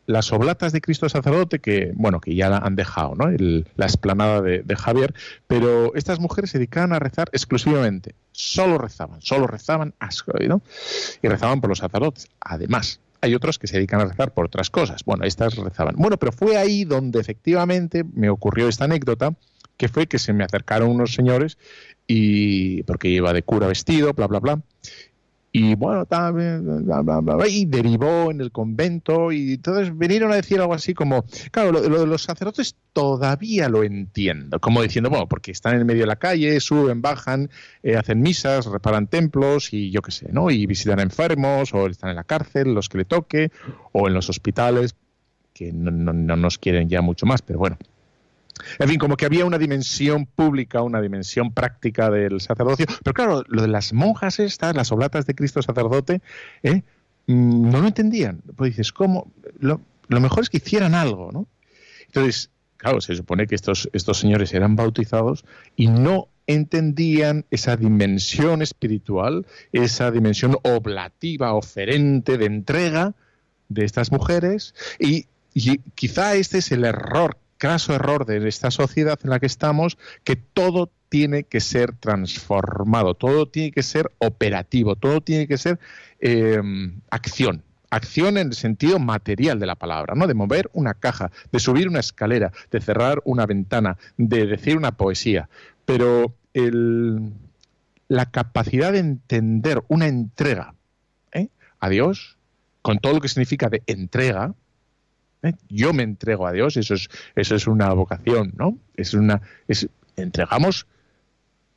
[0.05, 3.31] las oblatas de Cristo sacerdote, que bueno, que ya han dejado, ¿no?
[3.77, 5.13] la esplanada de, Javier,
[5.47, 9.93] pero estas mujeres se dedicaban a rezar exclusivamente, solo rezaban, solo rezaban,
[10.45, 10.61] ¿no?
[11.21, 12.27] Y rezaban por los sacerdotes.
[12.41, 15.05] Además, hay otros que se dedican a rezar por otras cosas.
[15.05, 15.95] Bueno, estas rezaban.
[15.97, 19.35] Bueno, pero fue ahí donde efectivamente me ocurrió esta anécdota,
[19.77, 21.57] que fue que se me acercaron unos señores
[22.07, 24.61] y porque iba de cura vestido, bla, bla, bla,
[25.55, 26.07] y bueno,
[27.47, 31.81] y derivó en el convento y entonces vinieron a decir algo así como, claro, lo,
[31.81, 36.15] de los sacerdotes todavía lo entiendo, como diciendo, bueno, porque están en medio de la
[36.15, 37.51] calle, suben, bajan,
[37.83, 40.49] eh, hacen misas, reparan templos y yo qué sé, ¿no?
[40.49, 43.51] Y visitan enfermos o están en la cárcel, los que le toque,
[43.91, 44.95] o en los hospitales,
[45.53, 47.77] que no, no nos quieren ya mucho más, pero bueno.
[48.79, 52.85] En fin, como que había una dimensión pública, una dimensión práctica del sacerdocio.
[53.03, 56.21] Pero claro, lo de las monjas estas, las oblatas de Cristo sacerdote,
[56.61, 56.83] ¿eh?
[57.27, 58.41] mm, no lo entendían.
[58.55, 59.31] Pues dices, ¿cómo?
[59.59, 61.47] Lo, mejor es que hicieran algo, ¿no?
[62.05, 68.61] Entonces, claro, se supone que estos, estos señores eran bautizados y no entendían esa dimensión
[68.61, 73.15] espiritual, esa dimensión oblativa, oferente, de entrega
[73.69, 79.17] de estas mujeres y, y quizá este es el error caso error de esta sociedad
[79.23, 84.97] en la que estamos, que todo tiene que ser transformado, todo tiene que ser operativo,
[84.97, 85.79] todo tiene que ser
[86.19, 87.63] em, acción.
[87.89, 90.27] Acción en el sentido material de la palabra, ¿no?
[90.27, 94.91] De mover una caja, de subir una escalera, de cerrar una ventana, de decir una
[94.91, 95.47] poesía.
[95.85, 96.35] Pero
[98.09, 100.75] la capacidad de entender una entrega
[101.31, 101.47] ¿eh?
[101.79, 102.37] a Dios,
[102.81, 104.53] con todo lo que significa de entrega,
[105.43, 105.53] ¿eh?
[105.69, 108.77] Yo me entrego a Dios, eso es, eso es una vocación, ¿no?
[108.95, 110.87] Es una, es, entregamos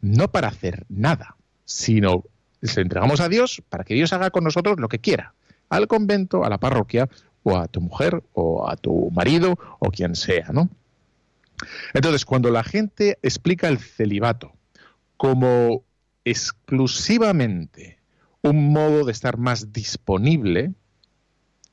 [0.00, 2.24] no para hacer nada, sino
[2.62, 5.34] se entregamos a Dios para que Dios haga con nosotros lo que quiera,
[5.68, 7.08] al convento, a la parroquia,
[7.42, 10.68] o a tu mujer, o a tu marido, o quien sea, ¿no?
[11.94, 14.52] Entonces, cuando la gente explica el celibato
[15.16, 15.84] como
[16.24, 17.98] exclusivamente
[18.42, 20.72] un modo de estar más disponible,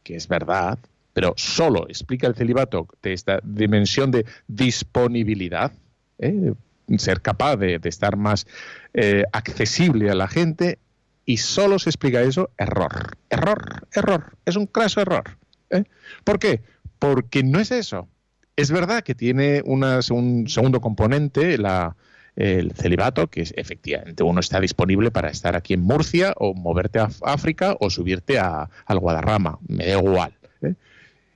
[0.04, 0.80] que es verdad,
[1.14, 5.72] pero solo explica el celibato de esta dimensión de disponibilidad,
[6.20, 6.54] ¿eh?
[6.98, 8.46] ser capaz de, estar más
[8.94, 10.80] eh, accesible a la gente,
[11.26, 15.38] y solo se explica eso, error, error, error, es un craso error.
[15.70, 15.86] ¿eh?
[16.24, 16.62] ¿Por qué?
[17.00, 18.10] Porque no es eso.
[18.56, 21.96] Es verdad que tiene un segundo componente, la,
[22.36, 27.00] el celibato, que es efectivamente uno está disponible para estar aquí en Murcia o moverte
[27.00, 30.34] a África o subirte a, al Guadarrama, me da igual.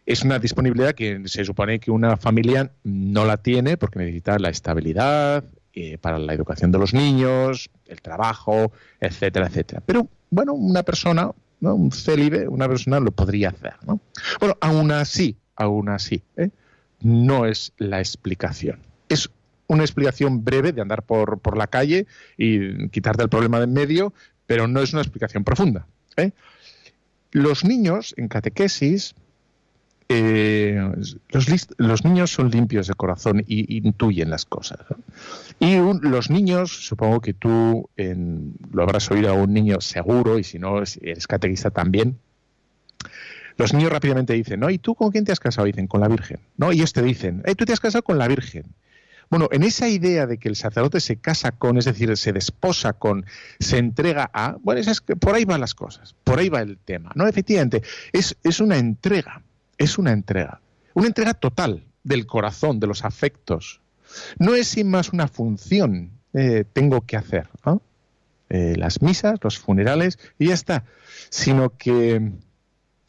[0.08, 4.48] Es una disponibilidad que se supone que una familia no la tiene porque necesita la
[4.48, 5.44] estabilidad
[5.74, 9.84] eh, para la educación de los niños, el trabajo, etcétera, etcétera.
[9.86, 13.74] Pero bueno, una persona, un célibe, una persona lo podría hacer.
[13.86, 14.00] ¿no?
[14.40, 16.52] Bueno, aún así, aún así, ¿eh?
[17.02, 18.80] no es la explicación.
[19.10, 19.30] Es
[19.68, 23.74] una explicación breve de andar por, por la calle y quitarte el problema de en
[23.74, 24.14] medio,
[24.46, 25.86] pero no es una explicación profunda.
[26.16, 26.32] ¿eh?
[27.32, 29.14] Los niños en catequesis,
[30.10, 30.92] eh,
[31.78, 34.80] los, niños son limpios de corazón y, intuyen las cosas.
[35.60, 37.90] Y los niños, supongo que tú
[38.72, 42.18] lo habrás oído a un niño seguro, y si no eres catequista también,
[43.58, 44.70] los niños rápidamente dicen, ¿no?
[44.70, 45.66] ¿Y tú con quién te has casado?
[45.66, 46.40] Dicen, con la Virgen.
[46.58, 46.72] ¿No?
[46.72, 48.66] Y ellos te dicen, tú te has casado con la Virgen.
[49.30, 52.94] Bueno, en esa idea de que el sacerdote se casa con, es decir, se desposa
[52.94, 53.26] con,
[53.60, 57.12] se entrega a, bueno, es por ahí van las cosas, por ahí va el tema.
[57.16, 57.82] No, efectivamente,
[58.14, 59.42] es, es una entrega,
[59.78, 60.62] es una entrega,
[60.94, 63.82] una entrega total del corazón, de los afectos.
[64.40, 67.50] No es sin más una función, eh, tengo que hacer,
[68.50, 70.86] eh, las misas, los funerales y ya está,
[71.30, 72.32] sino que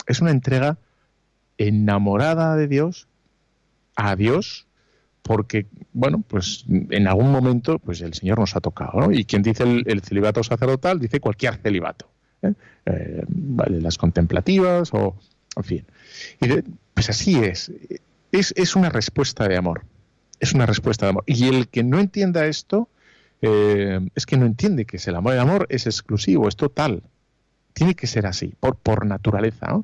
[0.06, 0.78] es una entrega
[1.58, 3.08] enamorada de Dios,
[3.94, 4.66] a Dios,
[5.22, 9.12] porque, bueno, pues en algún momento pues el Señor nos ha tocado, ¿no?
[9.12, 12.08] Y quien dice el, celibato sacerdotal dice cualquier celibato,
[12.42, 12.54] ¿eh?
[12.86, 13.22] Eh,
[13.68, 15.16] las contemplativas o,
[15.58, 15.86] en fin.
[16.40, 16.48] Y
[16.94, 17.70] pues así es.
[18.32, 18.54] es.
[18.56, 18.76] es.
[18.76, 19.84] una respuesta de amor,
[20.40, 21.24] es una respuesta de amor.
[21.26, 22.88] Y el que no entienda esto
[23.42, 25.34] eh, es que no entiende que es el amor.
[25.34, 27.02] El amor es exclusivo, es total.
[27.72, 29.80] Tiene que ser así, por, por naturaleza.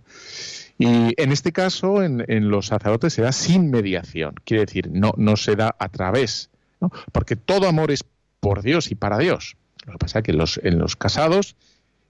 [0.78, 5.36] Y en este caso, en, los sacerdotes se da sin mediación, quiere decir, no, no
[5.36, 6.90] se da a través, ¿no?
[7.12, 8.04] porque todo amor es
[8.40, 9.56] por Dios y para Dios.
[9.86, 11.54] Lo que pasa es que en los, en los casados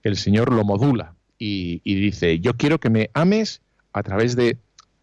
[0.01, 3.61] el Señor lo modula y, dice, yo quiero que me ames
[3.93, 4.57] a través de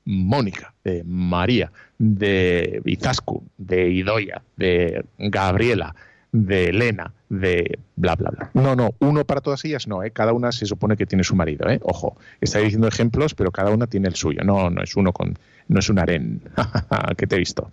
[0.04, 5.94] Mónica, de María, de Izascu, de Idoya, de Gabriela,
[6.32, 8.50] de Elena, de bla, bla, bla.
[8.54, 10.10] No, no, uno para todas ellas no, ¿eh?
[10.10, 11.78] cada una se supone que tiene su marido, ¿eh?
[11.82, 15.38] ojo, está diciendo ejemplos, pero cada una tiene el suyo, no, no es uno con,
[15.68, 16.42] no es un harén,
[17.16, 17.70] que te he visto.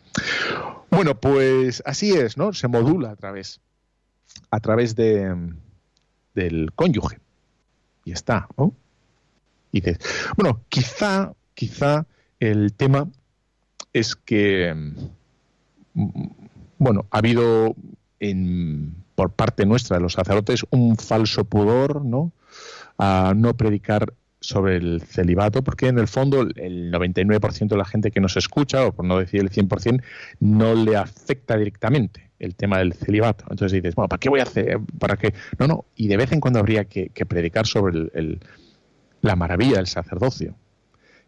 [0.91, 2.53] Bueno, pues así es, ¿no?
[2.53, 3.61] Se modula a través,
[4.51, 5.35] a través de,
[6.35, 7.19] del cónyuge.
[8.09, 8.73] Y está, ¿no?
[9.71, 9.99] Dices,
[10.35, 12.07] bueno, quizá, quizá
[12.39, 13.07] el tema
[13.93, 14.73] es que,
[15.93, 16.27] mm,
[16.79, 17.75] bueno, ha habido
[18.19, 22.31] en, por parte nuestra de los sacerdotes un falso pudor, ¿no?
[22.97, 28.09] A no predicar sobre el celibato, porque en el fondo el 99% de la gente
[28.09, 30.01] que nos escucha, o por no decir el 100%,
[30.39, 33.45] no le afecta directamente el tema del celibato.
[33.49, 34.79] Entonces dices, bueno, ¿para qué voy a hacer?
[34.97, 35.33] ¿Para qué?
[35.57, 38.09] No, no, y de vez en cuando habría que, predicar sobre
[39.21, 40.55] la maravilla del sacerdocio,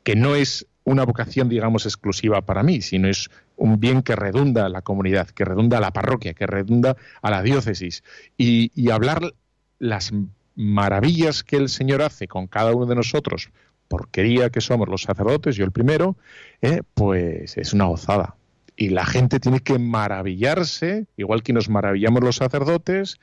[0.03, 4.65] que no es una vocación, digamos, exclusiva para mí, sino es un bien que redunda
[4.65, 8.03] a la comunidad, que redunda a la parroquia, que redunda a la diócesis.
[8.37, 9.33] Y, hablar
[9.77, 10.11] las
[10.55, 13.49] maravillas que el Señor hace con cada uno de nosotros,
[13.87, 16.15] porquería que somos los sacerdotes, yo el primero,
[16.61, 18.35] eh, pues es una gozada.
[18.81, 23.19] Y la gente tiene que maravillarse, igual que nos maravillamos los sacerdotes,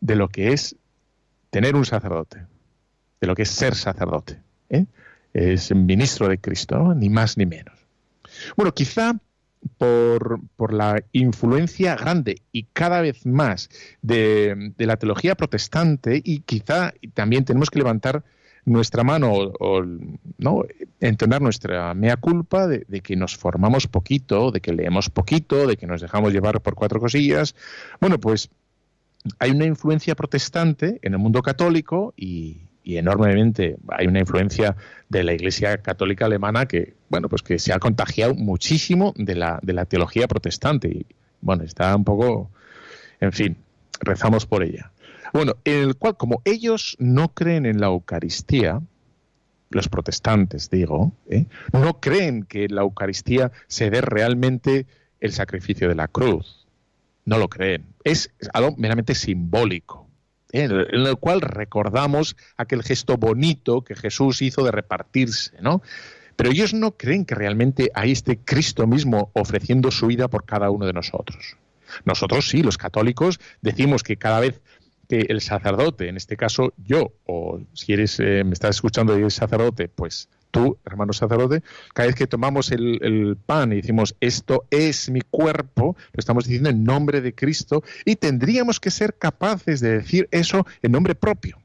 [0.00, 0.74] de lo que es
[1.50, 2.44] tener un sacerdote,
[3.20, 4.40] de lo que es ser sacerdote.
[4.68, 4.86] ¿eh?
[5.32, 7.78] es ministro de Cristo, ni más ni menos.
[8.56, 9.12] Bueno, quizá
[9.76, 10.40] por,
[10.72, 13.70] la influencia grande y cada vez más
[14.02, 18.24] de, la teología protestante y quizá también tenemos que levantar
[18.68, 19.82] nuestra mano o,
[20.38, 20.64] ¿no?
[21.00, 25.86] entonar nuestra mea culpa de, que nos formamos poquito, de que leemos poquito, de que
[25.86, 27.54] nos dejamos llevar por cuatro cosillas.
[28.00, 28.50] Bueno, pues
[29.38, 34.76] hay una influencia protestante en el mundo católico y, y enormemente hay una influencia
[35.08, 39.58] de la Iglesia Católica Alemana que, bueno, pues que se ha contagiado muchísimo de la,
[39.62, 41.06] de la teología protestante y,
[41.40, 42.50] bueno, está un poco,
[43.20, 43.58] en fin,
[44.00, 44.90] rezamos por ella.
[45.32, 48.80] Bueno, en el cual, como ellos no creen en la Eucaristía,
[49.70, 51.46] los protestantes, digo, ¿eh?
[51.72, 54.86] no creen que la Eucaristía se dé realmente
[55.20, 56.66] el sacrificio de la cruz.
[57.24, 57.84] No lo creen.
[58.04, 60.08] Es algo meramente simbólico
[60.52, 65.82] en el cual recordamos aquel gesto bonito que Jesús hizo de repartirse, ¿no?
[66.36, 70.70] Pero ellos no creen que realmente hay este Cristo mismo ofreciendo su vida por cada
[70.70, 71.56] uno de nosotros.
[72.04, 74.60] Nosotros sí, los católicos, decimos que cada vez
[75.08, 79.22] que el sacerdote, en este caso yo, o si eres, eh, me estás escuchando y
[79.22, 81.62] eres sacerdote, pues tú, hermano sacerdote,
[81.94, 86.68] cada vez que tomamos el, pan y decimos esto es mi cuerpo, lo estamos diciendo
[86.68, 91.58] en nombre de Cristo y tendríamos que ser capaces de decir eso en nombre propio.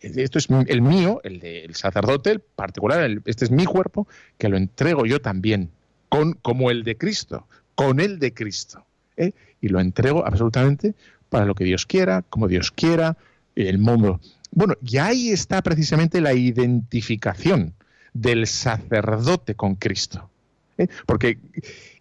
[0.00, 4.06] Esto es el mío, el del sacerdote, el particular, este es mi cuerpo,
[4.38, 5.70] que lo entrego yo también,
[6.08, 8.84] con, como el de Cristo, con el de Cristo.
[9.16, 9.32] ¿eh?
[9.60, 10.94] Y lo entrego absolutamente
[11.30, 13.16] para lo que Dios quiera, como Dios quiera,
[13.54, 14.20] el mundo.
[14.50, 17.74] Bueno, y ahí está precisamente la identificación
[18.12, 20.28] del sacerdote con Cristo.
[20.76, 20.88] ¿eh?
[21.06, 21.38] Porque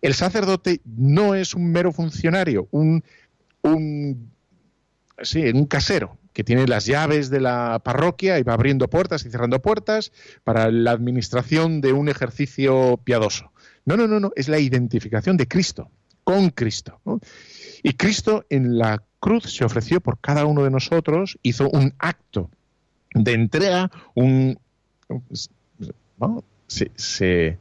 [0.02, 3.04] el sacerdote no es un mero funcionario, un,
[3.62, 4.32] un,
[5.22, 9.30] sí, un casero que tiene las llaves de la parroquia y va abriendo puertas y
[9.30, 10.12] cerrando puertas
[10.44, 13.52] para la administración de un ejercicio piadoso.
[13.86, 15.92] No, no, no, no, es la identificación de Cristo,
[16.30, 17.02] con Cristo.
[17.82, 22.52] Y Cristo en la cruz se ofreció por cada uno de nosotros, hizo un acto
[23.16, 24.60] de entrega, un,
[26.68, 27.58] se,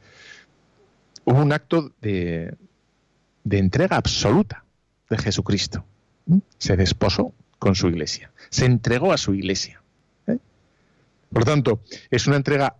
[1.24, 2.54] hubo un acto de,
[3.42, 4.66] de entrega absoluta
[5.08, 5.86] de Jesucristo.
[6.58, 9.80] Se desposó con su iglesia, se entregó a su iglesia.
[10.26, 10.36] ¿eh?
[11.32, 12.76] Por tanto, es una entrega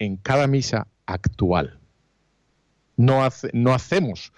[0.00, 1.78] en cada misa actual.
[2.96, 4.32] No, no hacemos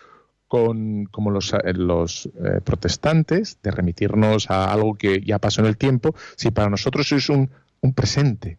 [0.54, 5.76] con, como los, eh, eh, protestantes de remitirnos a algo que ya pasó en el
[5.76, 8.58] tiempo, si para nosotros es un, un presente.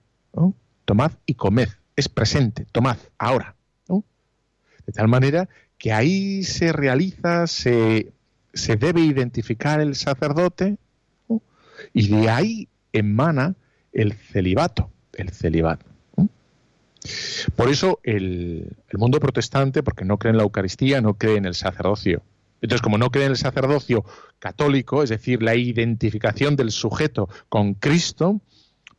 [0.83, 3.55] Tomad y comed, es presente, tomad, ahora.
[3.87, 8.11] De tal manera que ahí se realiza, se,
[8.53, 10.77] se debe identificar el sacerdote
[11.93, 13.55] y de ahí emana
[13.93, 15.85] el celibato, el celibato.
[17.55, 21.55] Por eso el, mundo protestante, porque no cree en la Eucaristía, no cree en el
[21.55, 22.21] sacerdocio.
[22.61, 24.03] Entonces, como no cree en el sacerdocio
[24.39, 28.41] católico, es decir, la identificación del sujeto con Cristo,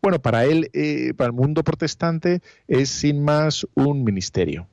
[0.03, 4.69] bueno, para él, eh, para el mundo protestante, es sin más un ministerio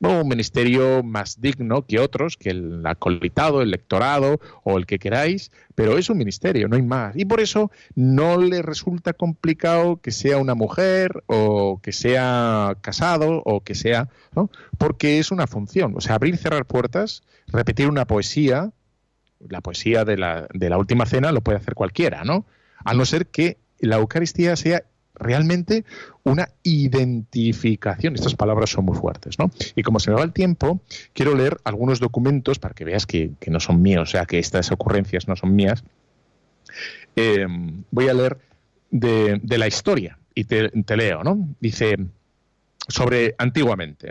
[0.00, 5.52] un ministerio más digno que otros, que el acolitado, el lectorado o el que queráis,
[5.74, 7.16] pero es un ministerio, no hay más.
[7.16, 13.42] Y por eso no le resulta complicado que sea una mujer o que sea casado
[13.44, 14.50] o que sea, ¿no?
[14.78, 15.94] porque es una función.
[15.96, 18.70] O sea, abrir y cerrar puertas, repetir una poesía,
[19.38, 22.46] la poesía de la, de la última cena lo puede hacer cualquiera, ¿no?
[22.84, 24.84] A no ser que la Eucaristía sea
[25.20, 25.84] realmente
[26.24, 28.14] una identificación.
[28.14, 29.50] Estas palabras son muy fuertes, ¿no?
[29.76, 30.80] Y como se me va el tiempo,
[31.12, 34.72] quiero leer algunos documentos para que veas que, no son míos, o sea, que estas
[34.72, 35.84] ocurrencias no son mías.
[37.16, 37.46] Eh,
[37.90, 38.38] voy a leer
[38.90, 41.48] de, la historia y te, leo, ¿no?
[41.60, 41.96] Dice
[42.88, 44.10] sobre antiguamente.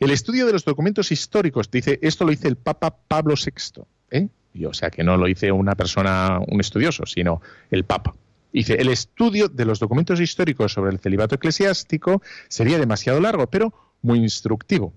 [0.00, 4.28] El estudio de los documentos históricos, dice, esto lo dice el Papa Pablo VI, ¿eh?
[4.54, 8.14] Y, o sea, que no lo dice una persona, un estudioso, sino el Papa.
[8.52, 13.72] Dice, el estudio de los documentos históricos sobre el celibato eclesiástico sería demasiado largo, pero
[14.02, 14.92] muy instructivo.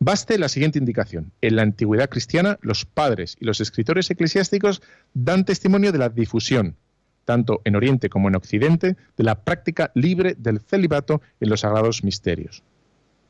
[0.00, 1.32] Baste la siguiente indicación.
[1.40, 4.82] En la antigüedad cristiana, los padres y los escritores eclesiásticos
[5.14, 6.76] dan testimonio de la difusión,
[7.24, 12.02] tanto en Oriente como en Occidente, de la práctica libre del celibato en los sagrados
[12.02, 12.62] misterios.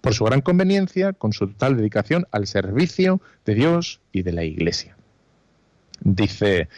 [0.00, 4.44] Por su gran conveniencia, con su total dedicación al servicio de Dios y de la
[4.44, 4.96] Iglesia.
[6.00, 6.68] Dice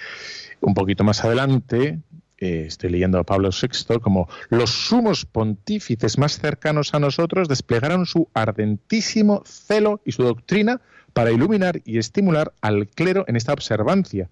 [0.60, 2.00] un poquito más adelante,
[2.40, 8.06] eh, estoy leyendo a Pablo VI, como los sumos pontífices más cercanos a nosotros desplegaron
[8.06, 10.80] su ardentísimo celo y su doctrina
[11.12, 14.30] para iluminar y estimular al clero en esta observancia.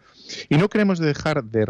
[0.48, 1.66] Y no queremos dejar de,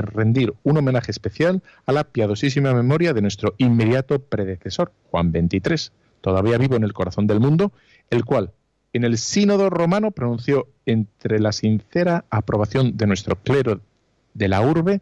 [0.00, 5.90] rendir un homenaje especial a la piadosísima memoria de nuestro inmediato predecesor, Juan XXIII,
[6.20, 7.72] todavía vivo en el corazón del mundo,
[8.10, 8.52] el cual,
[8.92, 13.80] en el sínodo romano, pronunció entre la sincera aprobación de nuestro clero
[14.34, 15.00] de la urbe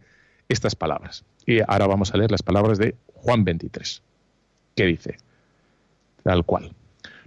[0.49, 1.25] estas palabras.
[1.47, 4.03] Y ahora vamos a leer las palabras de Juan 23,
[4.75, 5.17] que dice,
[6.23, 6.75] tal cual,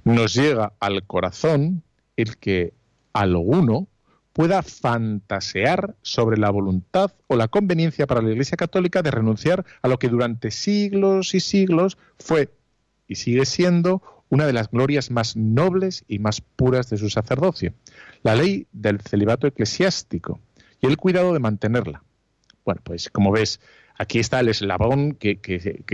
[0.03, 1.83] nos llega al corazón
[2.15, 2.73] el que
[3.13, 3.87] alguno
[4.33, 9.87] pueda fantasear sobre la voluntad o la conveniencia para la Iglesia Católica de renunciar a
[9.87, 12.49] lo que durante siglos y siglos fue
[13.07, 17.73] y sigue siendo una de las glorias más nobles y más puras de su sacerdocio,
[18.23, 20.39] la ley del celibato eclesiástico
[20.79, 22.03] y el cuidado de mantenerla,
[22.65, 23.59] bueno, pues como ves,
[23.99, 25.39] aquí está el eslabón que,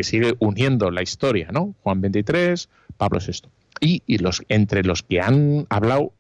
[0.03, 1.75] sigue uniendo la historia, ¿no?
[1.83, 3.49] Juan 23, Pablo VI.
[3.81, 6.13] Y, los, entre los que han hablado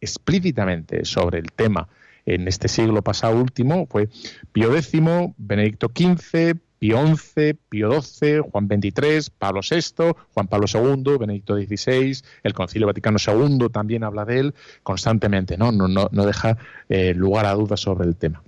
[0.00, 1.88] explícitamente sobre el tema
[2.26, 4.08] en este siglo pasado último fue
[4.52, 5.00] Pío X,
[5.36, 12.22] Benedicto XV, Pío XI, Pío XII, Juan XXIII, Pablo VI, Juan Pablo II, Benedicto XVI,
[12.42, 15.70] el Concilio Vaticano II también habla de él constantemente, ¿no?
[15.70, 16.56] No, no, no deja
[16.88, 18.42] eh, lugar a dudas sobre el tema.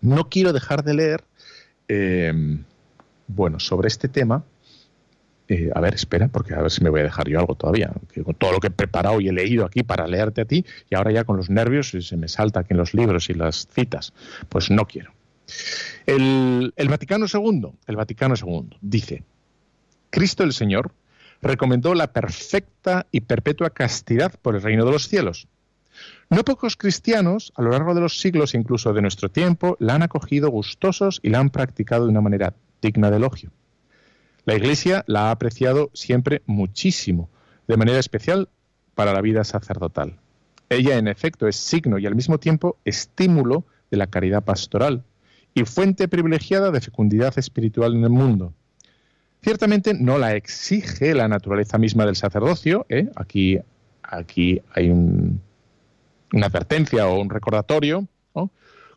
[0.00, 1.24] No quiero dejar de leer,
[1.88, 2.32] eh,
[3.26, 4.44] bueno, sobre este tema,
[5.48, 7.90] eh, a ver, espera, porque a ver si me voy a dejar yo algo todavía.
[8.22, 10.94] con todo lo que he preparado y he leído aquí para leerte a ti, y
[10.94, 14.12] ahora ya con los nervios se me salta aquí en los libros y las citas.
[14.48, 15.12] Pues no quiero.
[16.04, 19.22] El, el Vaticano II, el Vaticano II dice,
[20.10, 20.92] Cristo el Señor
[21.40, 25.48] recomendó la perfecta y perpetua castidad por el reino de los cielos.
[26.30, 30.02] No pocos cristianos, a lo largo de los siglos, incluso de nuestro tiempo, la han
[30.02, 33.50] acogido gustosos y la han practicado de una manera digna de elogio.
[34.44, 37.28] La Iglesia la ha apreciado siempre muchísimo,
[37.66, 38.48] de manera especial
[38.94, 40.18] para la vida sacerdotal.
[40.68, 45.04] Ella, en efecto, es signo y al mismo tiempo estímulo de la caridad pastoral
[45.54, 48.52] y fuente privilegiada de fecundidad espiritual en el mundo.
[49.42, 52.86] Ciertamente no la exige la naturaleza misma del sacerdocio.
[52.88, 53.08] ¿eh?
[53.16, 53.58] Aquí,
[54.02, 54.90] aquí hay
[56.32, 58.06] una advertencia o un recordatorio,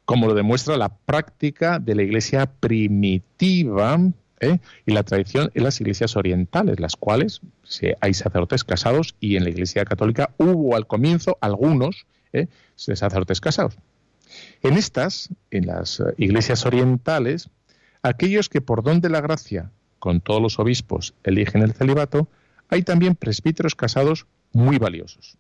[0.05, 3.99] como lo demuestra la práctica de la Iglesia primitiva
[4.41, 4.59] ¿eh?
[4.85, 7.41] y la tradición en las iglesias orientales, las cuales
[8.01, 12.47] hay sacerdotes casados y en la Iglesia Católica hubo al comienzo algunos ¿eh?
[12.75, 13.77] sacerdotes casados.
[14.63, 17.49] En estas, en las eh, iglesias orientales,
[18.01, 22.27] aquellos que por don de la gracia, con todos los obispos, eligen el celibato,
[22.69, 25.37] hay también presbíteros casados muy valiosos.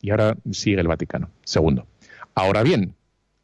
[0.00, 1.30] Y ahora sigue el Vaticano.
[1.44, 1.86] Segundo.
[2.34, 2.94] Ahora bien,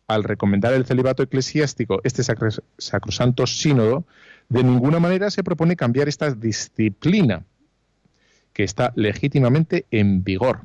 [0.07, 4.05] al recomendar el celibato eclesiástico, este sacrosanto sínodo
[4.48, 7.44] de ninguna manera se propone cambiar esta disciplina
[8.52, 10.61] que está legítimamente en vigor.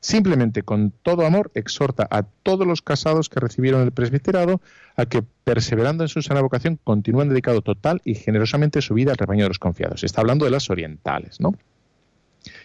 [0.00, 4.60] Simplemente con todo amor exhorta a todos los casados que recibieron el presbiterado
[4.96, 9.18] a que, perseverando en su sana vocación, continúen dedicado total y generosamente su vida al
[9.18, 10.04] rebaño de los confiados.
[10.04, 11.52] Está hablando de las orientales, ¿no?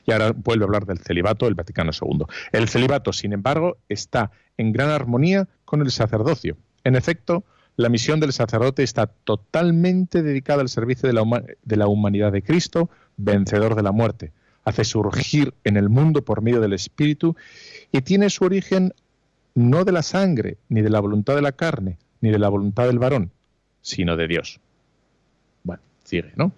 [0.05, 2.25] Y ahora vuelve a hablar del celibato el Vaticano II.
[2.51, 6.57] El celibato, sin embargo, está en gran armonía con el sacerdocio.
[6.83, 7.43] En efecto,
[7.75, 12.43] la misión del sacerdote está totalmente dedicada al servicio de la, de la, humanidad de
[12.43, 14.31] Cristo, vencedor de la muerte.
[14.63, 17.35] Hace surgir en el mundo por medio del Espíritu
[17.91, 18.93] y tiene su origen
[19.55, 22.87] no de la sangre, ni de la voluntad de la carne, ni de la voluntad
[22.87, 23.31] del varón,
[23.81, 24.59] sino de Dios.
[26.35, 26.51] ¿No?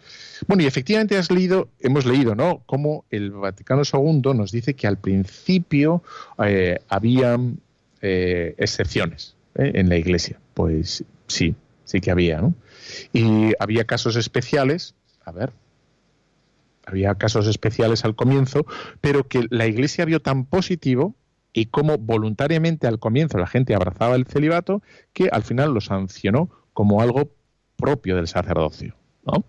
[0.48, 2.62] Bueno, y efectivamente has leído, hemos leído, ¿no?
[2.66, 6.04] Cómo el Vaticano II nos dice que al principio
[6.44, 7.40] eh, había
[8.02, 9.72] eh, excepciones ¿eh?
[9.76, 10.40] en la Iglesia.
[10.54, 12.54] Pues sí, sí que había, ¿no?
[13.14, 15.52] Y había casos especiales, a ver,
[16.86, 18.66] había casos especiales al comienzo,
[19.02, 21.16] pero que la Iglesia vio tan positivo
[21.52, 24.84] y como voluntariamente al comienzo la gente abrazaba el celibato,
[25.14, 27.32] que al final lo sancionó como algo
[27.78, 28.96] propio del sacerdocio,
[29.26, 29.44] ¿no?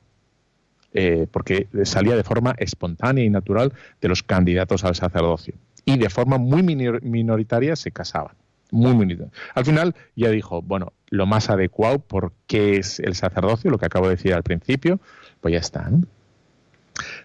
[0.93, 5.55] Eh, porque salía de forma espontánea y natural de los candidatos al sacerdocio.
[5.85, 8.35] Y de forma muy minoritaria se casaban
[8.71, 9.19] muy.
[9.55, 14.09] Al final ya dijo, bueno, lo más adecuado porque es el sacerdocio, lo que acabo
[14.09, 15.01] de decir al principio,
[15.41, 15.91] pues ya está.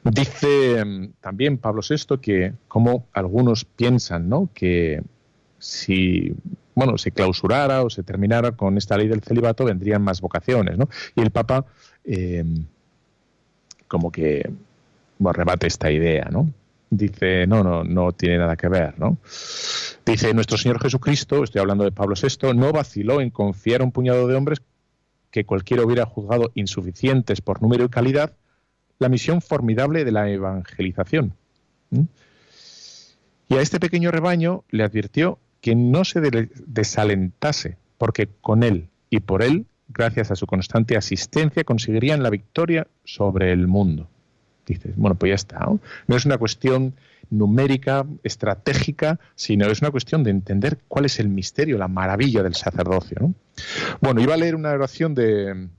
[0.04, 4.50] Dice mm, también Pablo VI que como algunos piensan, ¿no?
[4.54, 5.02] Que
[5.60, 6.34] si
[6.74, 10.90] bueno, se clausurara o se terminara con esta ley del celibato, vendrían más vocaciones, ¿no?
[11.16, 11.66] Y el Papa
[12.06, 12.44] eh,
[13.88, 14.50] como que
[15.20, 16.52] bueno, rebate esta idea, ¿no?
[16.92, 19.18] dice, no, no, no tiene nada que ver, ¿no?
[20.06, 23.92] Dice, nuestro Señor Jesucristo, estoy hablando de Pablo VI, no vaciló en confiar a un
[23.92, 24.62] puñado de hombres
[25.32, 28.34] que cualquiera hubiera juzgado insuficientes por número y calidad
[29.00, 31.34] la misión formidable de la evangelización.
[33.48, 39.22] Y a este pequeño rebaño le advirtió que no se desalentase, porque con él y
[39.22, 44.10] por él, gracias a su constante asistencia, conseguirían la victoria sobre el mundo
[44.66, 45.60] dices, bueno, pues ya está.
[46.08, 46.16] ¿no?
[46.16, 46.94] es una cuestión
[47.30, 52.56] numérica, estratégica, sino es una cuestión de entender cuál es el misterio, la maravilla del
[52.56, 53.18] sacerdocio.
[53.22, 53.34] ¿no?
[54.02, 55.70] Bueno, iba a leer una oración de,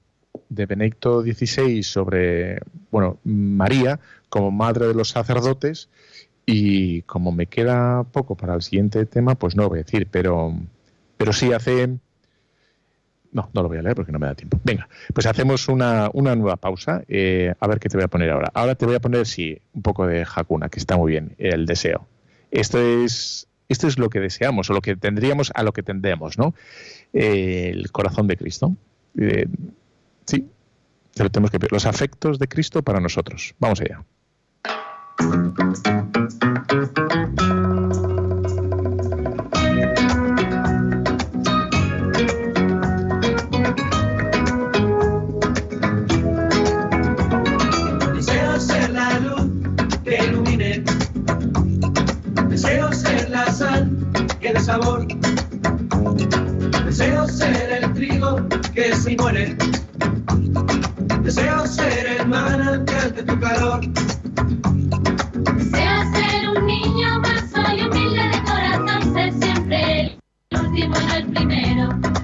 [0.49, 2.61] de Benedicto XVI sobre,
[2.91, 5.91] bueno, María como madre de los sacerdotes
[6.47, 10.55] y como me queda poco para el siguiente tema, pues no voy a decir, pero,
[11.17, 11.99] pero sí hace
[13.33, 14.61] no, no lo voy a leer porque no me da tiempo.
[14.62, 17.03] Venga, pues hacemos una, nueva pausa.
[17.09, 18.51] Eh, a ver qué te voy a poner ahora.
[18.55, 21.66] Ahora te voy a poner, sí, un poco de Hakuna, que está muy bien, el
[21.66, 22.07] deseo.
[22.51, 26.39] Esto es, esto es lo que deseamos, o lo que tendríamos a lo que tendemos,
[26.39, 26.55] ¿no?
[27.12, 28.76] el corazón de Cristo.
[29.18, 29.47] Eh,
[30.26, 30.49] sí,
[31.12, 33.55] tenemos que Los afectos de Cristo para nosotros.
[33.59, 34.05] Vamos allá.
[54.63, 55.07] Sabor.
[56.85, 58.37] Deseo ser el trigo
[58.75, 59.57] que se muere.
[61.23, 63.81] Deseo ser el manantial de tu calor.
[65.57, 70.19] Deseo ser un niño más, soy humilde de corazón, ser siempre
[70.51, 72.22] el último y no el primero.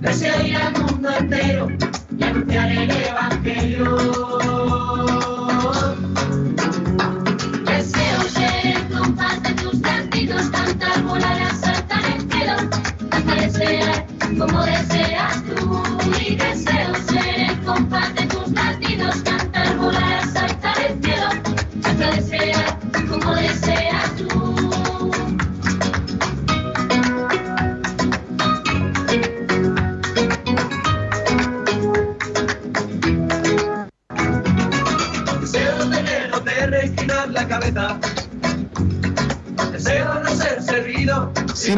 [0.00, 0.81] Deseo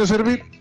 [0.06, 0.53] servir.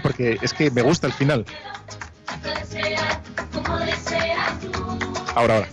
[0.00, 1.44] Porque es que me gusta el final.
[5.34, 5.68] Ahora, ahora.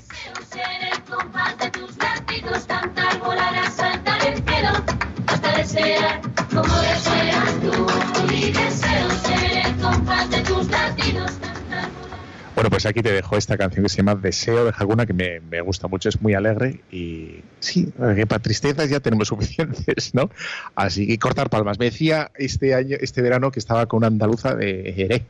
[12.89, 15.87] Aquí te dejo esta canción que se llama Deseo de Hakuna, que me, me gusta
[15.87, 20.29] mucho, es muy alegre y sí, que para tristezas ya tenemos suficientes, ¿no?
[20.75, 21.79] Así que cortar palmas.
[21.79, 25.23] Me decía este año, este verano que estaba con una andaluza de Jerez.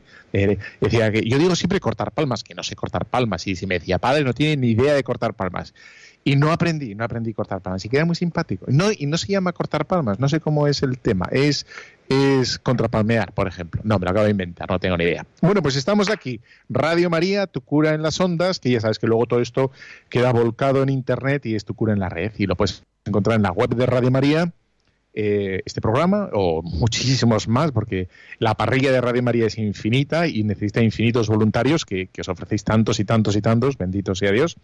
[0.80, 3.78] Decía que yo digo siempre cortar palmas, que no sé cortar palmas, y si me
[3.78, 5.74] decía, padre, no tiene ni idea de cortar palmas.
[6.22, 7.84] Y no aprendí, no aprendí cortar palmas.
[7.84, 8.66] Y que era muy simpático.
[8.68, 11.26] No, y no se llama cortar palmas, no sé cómo es el tema.
[11.32, 11.66] Es,
[12.10, 13.80] es contrapalmear, por ejemplo.
[13.84, 15.24] No, me lo acabo de inventar, no tengo ni idea.
[15.40, 16.40] Bueno, pues estamos aquí.
[16.68, 19.70] Radio María, tu cura en las ondas, que ya sabes que luego todo esto
[20.10, 22.32] queda volcado en internet y es tu cura en la red.
[22.36, 24.52] Y lo puedes encontrar en la web de Radio María.
[25.12, 28.08] eh, este programa o muchísimos más porque
[28.38, 32.64] la parrilla de Radio María es infinita y necesita infinitos voluntarios que, que os ofrecéis
[32.64, 34.56] tantos y tantos y tantos, benditos sea Dios.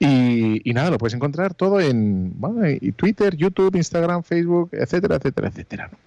[0.00, 5.48] Y, nada, lo puedes encontrar todo en bueno, y Twitter, YouTube, Instagram, Facebook, etcétera, etcétera,
[5.48, 5.88] etcétera.
[5.90, 5.98] ¿no?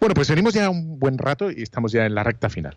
[0.00, 2.76] Bueno, pues venimos ya un buen rato y estamos ya en la recta final.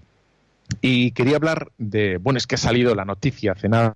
[0.81, 3.95] Y quería hablar de, bueno, es que ha salido la noticia hace nada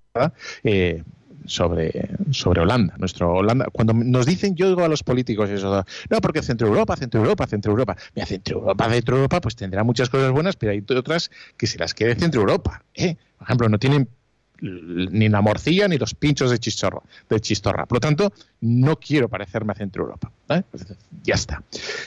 [0.63, 1.03] eh,
[1.45, 3.67] sobre, sobre Holanda, nuestro Holanda.
[3.71, 7.47] Cuando nos dicen, yo digo a los políticos eso, no, porque Centro Europa, Centro Europa,
[7.47, 7.95] Centro Europa.
[8.13, 11.77] Mira, Centro Europa, Centro Europa, pues tendrá muchas cosas buenas, pero hay otras que se
[11.77, 12.83] las quede Centro Europa.
[12.93, 13.15] ¿eh?
[13.37, 14.09] Por ejemplo, no tienen
[14.61, 17.85] ni la morcilla ni los pinchos de chistorra, de chistorra.
[17.85, 20.31] Por lo tanto, no quiero parecerme a Centro Europa.
[20.47, 20.85] Pues
[21.23, 21.63] ya está.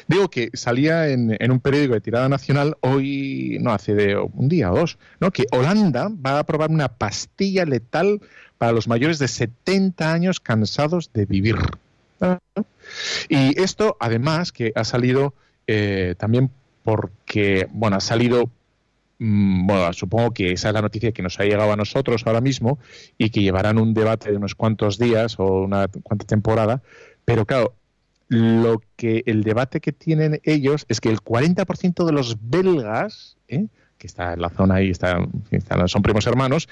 [0.06, 4.72] Digo que salía en, un periódico de tirada nacional hoy, no, hace de un día
[4.72, 5.30] o dos, ¿no?
[5.30, 8.20] que Holanda va a aprobar una pastilla letal
[8.58, 11.56] para los mayores de 70 años cansados de vivir.
[13.28, 15.34] Y esto, además, que ha salido
[15.66, 16.50] eh, también
[16.82, 18.50] porque, bueno, ha salido
[19.18, 22.78] bueno, supongo que esa es la noticia que nos ha llegado a nosotros ahora mismo
[23.16, 26.82] y que llevarán un debate de unos cuantos días o una cuanta temporada,
[27.24, 27.74] pero claro,
[28.28, 33.66] lo que el debate que tienen ellos es que el 40% de los belgas, ¿eh?
[33.96, 35.18] que está en la zona ahí, está,
[35.50, 36.68] están, son primos hermanos,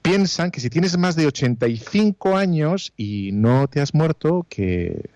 [0.00, 5.10] piensan que si tienes más de 85 años y no te has muerto, que,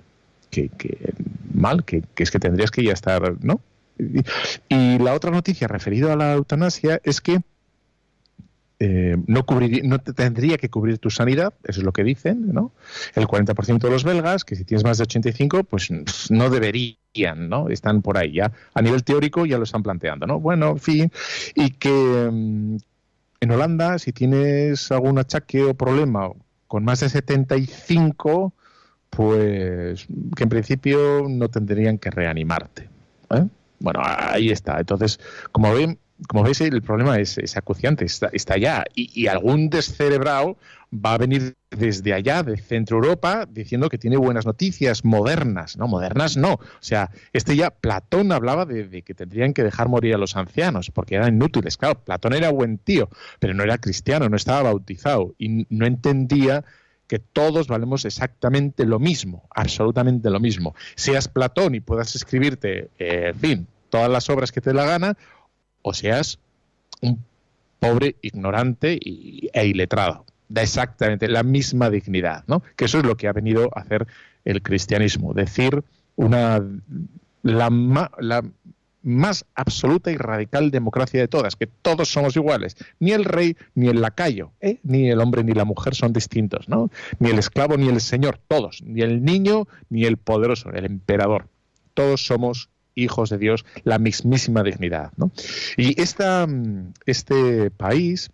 [0.50, 0.70] que,
[1.54, 3.62] mal, que es que tendrías que ya estar, ¿no?
[4.68, 7.40] Y la otra noticia referida a la eutanasia es que
[8.82, 12.51] eh, no, cubrir, no te tendría que cubrir tu sanidad, eso es lo que dicen,
[12.51, 12.72] ¿no?
[13.14, 15.90] El 40% de los belgas, que si tienes más de 85, pues
[16.30, 17.68] no deberían, ¿no?
[17.68, 18.53] Están por ahí ya.
[18.72, 20.40] A nivel teórico ya lo están planteando, ¿no?
[20.40, 21.12] Bueno, en fin,
[21.55, 26.30] y que, en Holanda, si tienes algún achaque o problema
[26.66, 28.55] con más de 75,
[29.11, 32.88] pues que en principio no tendrían que reanimarte.
[33.30, 33.46] ¿eh?
[33.81, 34.78] Bueno, ahí está.
[34.78, 35.18] Entonces,
[35.53, 38.85] como ven, como veis, el problema es, acuciante, está, está allá.
[38.95, 40.59] Y, algún descerebrado
[40.93, 45.78] va a venir desde allá, de Centro Europa, diciendo que tiene buenas noticias, modernas.
[45.78, 46.55] No, modernas no.
[46.55, 50.91] O sea, este ya, Platón hablaba de, que tendrían que dejar morir a los ancianos,
[50.91, 51.78] porque eran inútiles.
[51.78, 53.09] Claro, Platón era buen tío,
[53.39, 56.64] pero no era cristiano, no estaba bautizado y no entendía
[57.11, 60.76] que todos valemos exactamente lo mismo, absolutamente lo mismo.
[60.94, 65.16] Seas Platón y puedas escribirte, eh, en fin, todas las obras que te la gana,
[65.82, 66.38] o seas
[67.00, 67.18] un
[67.80, 70.24] pobre ignorante e iletrado.
[70.48, 72.62] Da exactamente la misma dignidad, ¿no?
[72.76, 74.06] Que eso es lo que ha venido a hacer
[74.44, 75.82] el cristianismo, decir
[76.14, 76.62] una
[77.42, 77.70] la,
[78.20, 78.44] la
[79.03, 82.76] más absoluta y radical democracia de todas, que todos somos iguales.
[82.98, 84.78] Ni el rey ni el lacayo, ¿eh?
[84.82, 86.90] ni el hombre ni la mujer son distintos, ¿no?
[87.18, 88.82] Ni el esclavo ni el señor, todos.
[88.84, 91.48] Ni el niño ni el poderoso, el emperador.
[91.94, 95.12] Todos somos hijos de Dios, la mismísima dignidad.
[95.16, 95.30] ¿no?
[95.76, 98.30] Y esta, mm, este país,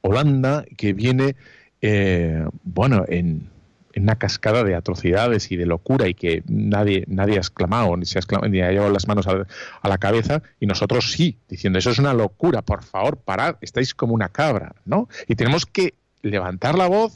[0.00, 1.36] Holanda, que viene,
[1.80, 3.48] eh, bueno, en,
[3.96, 8.18] una cascada de atrocidades y de locura y que nadie, nadie ha exclamado, ni, se
[8.18, 9.46] ha, ni ha llevado las manos a,
[9.88, 14.14] la cabeza, y nosotros sí, diciendo, eso es una locura, por favor, parad, estáis como
[14.14, 15.08] una cabra, ¿no?
[15.28, 17.14] Y tenemos que levantar la voz,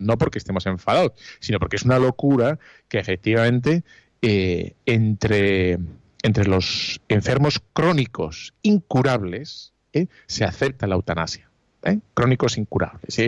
[0.00, 2.58] no porque estemos enfadados, sino porque es una locura
[2.88, 3.84] que efectivamente
[4.22, 5.78] eh, entre,
[6.22, 11.50] entre los enfermos crónicos incurables eh, se acepta la eutanasia.
[11.84, 11.98] ¿eh?
[12.14, 13.18] Crónicos incurables.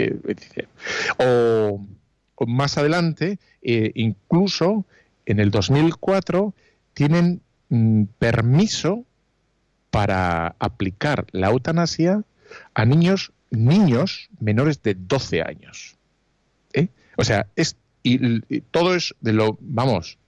[1.19, 1.81] O,
[2.47, 4.85] más adelante, incluso
[5.27, 6.55] en el 2004,
[6.95, 9.05] tienen mm, permiso
[9.91, 12.25] para aplicar la eutanasia
[12.75, 15.97] a niños niños menores de 12 años.
[17.17, 20.19] O sea, es y, todo es de lo, vamos,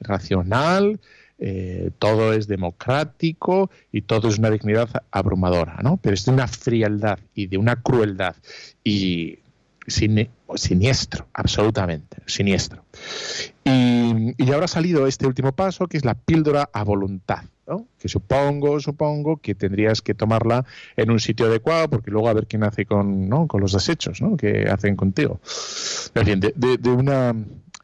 [0.00, 1.00] racional,
[1.38, 5.96] eh, todo es democrático y todo es una dignidad abrumadora, ¿no?
[5.96, 8.36] Pero es de una frialdad y de una crueldad
[8.84, 9.38] y
[9.86, 12.84] siniestro, absolutamente, siniestro.
[13.64, 17.86] Y, y, ahora ha salido este último paso, que es la píldora a voluntad, ¿no?
[17.98, 20.64] que supongo, supongo que tendrías que tomarla
[20.96, 23.46] en un sitio adecuado, porque luego a ver quién hace con, ¿no?
[23.46, 24.36] con los desechos ¿no?
[24.36, 25.40] que hacen contigo.
[26.14, 27.34] De una...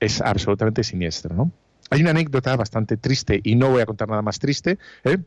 [0.00, 1.52] es absolutamente siniestro, ¿no?
[1.90, 5.18] Hay una anécdota bastante triste, y no voy a contar nada más triste, ¿eh?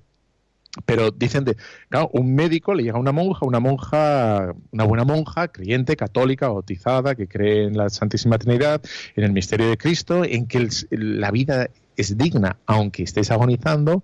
[0.86, 1.56] Pero dicen de,
[1.90, 6.50] claro, un médico le llega a una monja, una monja, una buena monja, creyente, católica,
[6.50, 8.82] bautizada, que cree en la Santísima Trinidad,
[9.16, 14.04] en el misterio de Cristo, en que la vida es digna, aunque estés agonizando,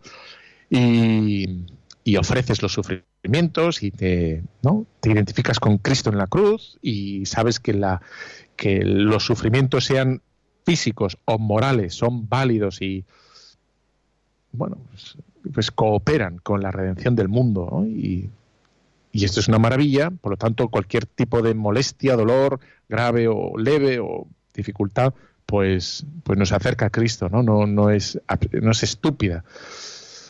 [0.69, 1.65] y,
[2.17, 4.85] ofreces los sufrimientos y te, ¿no?
[4.99, 8.01] te identificas con Cristo en la cruz y sabes que, la,
[8.55, 10.21] que los sufrimientos sean
[10.65, 13.05] físicos o morales son válidos y,
[14.51, 15.17] bueno, pues,
[15.53, 17.85] pues cooperan con la redención del mundo.
[17.87, 18.29] Y,
[19.11, 23.57] y, esto es una maravilla, por lo tanto, cualquier tipo de molestia, dolor grave o
[23.57, 25.13] leve o dificultad,
[25.45, 27.43] pues, pues nos acerca a Cristo, ¿no?
[27.43, 28.19] No, no, es,
[28.61, 29.43] no es estúpida.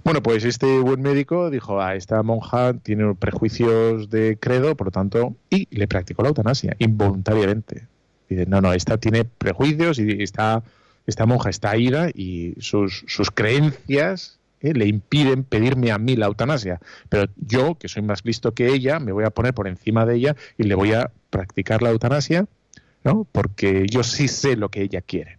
[0.03, 4.88] Bueno, pues este buen médico dijo, a ah, esta monja tiene prejuicios de credo, por
[4.88, 7.88] lo tanto, y le practicó la eutanasia involuntariamente.
[8.28, 10.63] Dice, no, no, esta tiene prejuicios y está,
[11.12, 16.28] esta monja está ira y sus, sus creencias eh, le impiden pedirme a mí la
[16.28, 16.80] eutanasia.
[17.09, 20.16] Pero yo, que soy más listo que ella, me voy a poner por encima de
[20.16, 22.45] ella y le voy a practicar la eutanasia,
[23.03, 23.28] ¿no?
[23.32, 25.38] Porque yo sí sé lo que ella quiere.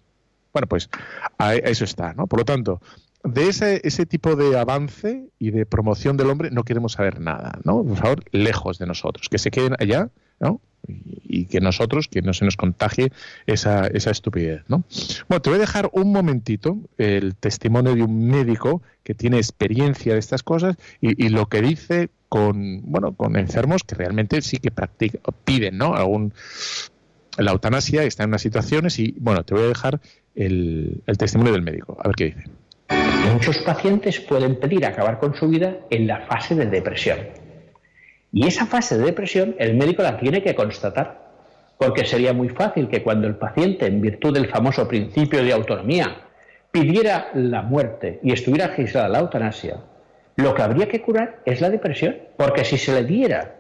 [0.53, 0.91] Bueno, pues
[1.39, 2.27] a eso está, ¿no?
[2.27, 2.81] Por lo tanto,
[3.25, 7.59] de ese, ese tipo de avance y de promoción del hombre no queremos saber nada,
[7.65, 7.85] ¿no?
[7.85, 10.11] Por favor, lejos de nosotros, que se queden allá,
[10.43, 10.61] ¿no?
[10.87, 13.13] y, que nosotros, que no se nos contagie
[13.47, 14.63] esa, esa estupidez.
[14.69, 14.85] ¿no?
[15.29, 20.15] Bueno, te voy a dejar un momentito el testimonio de un médico que tiene experiencia
[20.15, 24.71] de estas cosas y, lo que dice con, bueno, con enfermos que realmente sí que
[24.71, 25.95] practican, piden ¿no?
[25.95, 26.33] Algún,
[27.39, 30.01] la eutanasia, está en unas situaciones y bueno, te voy a dejar
[30.35, 32.45] el, el testimonio del médico, a ver qué dice.
[33.33, 37.19] Muchos pacientes pueden pedir acabar con su vida en la fase de depresión
[38.33, 41.31] y esa fase de depresión el médico la tiene que constatar,
[41.79, 46.23] porque sería muy fácil que cuando el paciente, en virtud del famoso principio de autonomía,
[46.71, 49.77] pidiera la muerte y estuviera registrada la eutanasia,
[50.37, 53.57] lo que habría que curar es la depresión, porque si se le diera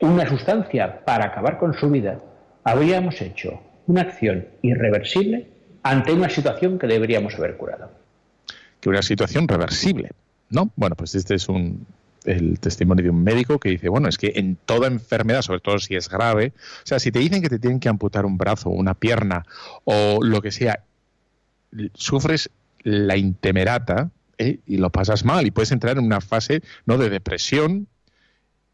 [0.00, 2.20] una sustancia para acabar con su vida,
[2.62, 5.46] habríamos hecho una acción irreversible
[5.82, 7.90] ante una situación que deberíamos haber curado.
[8.80, 10.10] Que una situación reversible,
[10.50, 10.70] ¿no?
[10.76, 11.86] Bueno, pues este es un,
[12.24, 15.78] el testimonio de un médico que dice, bueno, es que en toda enfermedad, sobre todo
[15.78, 18.70] si es grave, o sea, si te dicen que te tienen que amputar un brazo,
[18.70, 19.44] una pierna
[19.84, 20.84] o lo que sea,
[21.94, 22.50] sufres
[22.82, 24.60] la intemerata ¿eh?
[24.66, 26.98] y lo pasas mal y puedes entrar en una fase ¿no?
[26.98, 27.88] de depresión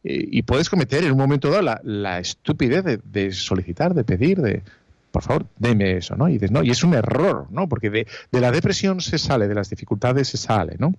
[0.05, 4.62] eh, y puedes cometer en un momento dado la, estupidez de, solicitar, de pedir, de,
[5.11, 6.28] por favor, deme eso, ¿no?
[6.28, 7.68] Y dices, no, y es un error, ¿no?
[7.68, 10.94] Porque de, de, la depresión se sale, de las dificultades se sale, ¿no?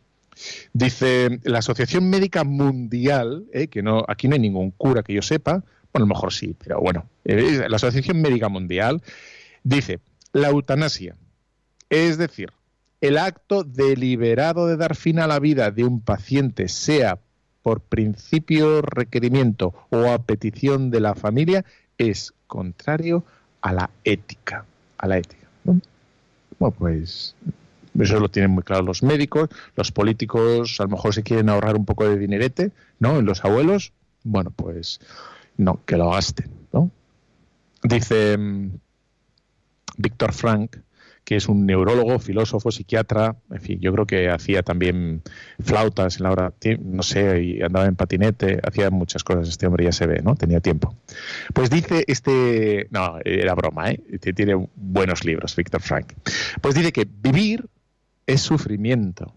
[0.74, 3.68] Dice la Asociación Médica Mundial, ¿eh?
[3.68, 5.64] que no, aquí no hay ningún cura que yo sepa,
[5.94, 9.02] bueno, a lo mejor sí, pero bueno, eh, la Asociación Médica Mundial
[9.64, 10.00] dice,
[10.34, 11.16] la eutanasia,
[11.90, 12.52] es decir,
[13.02, 17.20] el acto deliberado de dar fin a la vida de un paciente, sea
[17.62, 21.66] por principio, requerimiento o a petición de la familia,
[21.98, 23.24] es contrario
[23.62, 24.66] a la ética.
[24.98, 25.48] A la ética.
[25.64, 25.82] Bueno,
[26.78, 27.36] pues
[28.00, 31.76] eso lo tienen muy claro los médicos, los políticos a lo mejor se quieren ahorrar
[31.76, 33.20] un poco de dinerete, ¿no?
[33.20, 35.00] En los abuelos, bueno, pues
[35.58, 36.92] no, que lo gasten, ¿no?
[37.84, 38.72] Dice mm,
[39.98, 40.78] Víctor Frank,
[41.24, 45.22] que es un neurólogo, filósofo, psiquiatra, en fin, yo creo que hacía también
[45.60, 49.86] flautas en la hora, no sé, y andaba en patinete, hacía muchas cosas, este hombre
[49.86, 50.36] ya se ve, ¿no?
[50.36, 50.96] Tenía tiempo.
[51.54, 54.02] Pues dice este, no, era broma, ¿eh?
[54.36, 56.14] Tiene buenos libros, Víctor Frank.
[56.60, 57.66] Pues dice que vivir
[58.26, 59.34] es sufrimiento.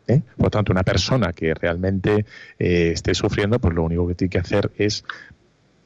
[0.08, 0.22] ¿Eh?
[0.36, 2.24] Por tanto, una persona que realmente
[2.58, 5.04] eh, esté sufriendo, pues lo único que tiene que hacer es,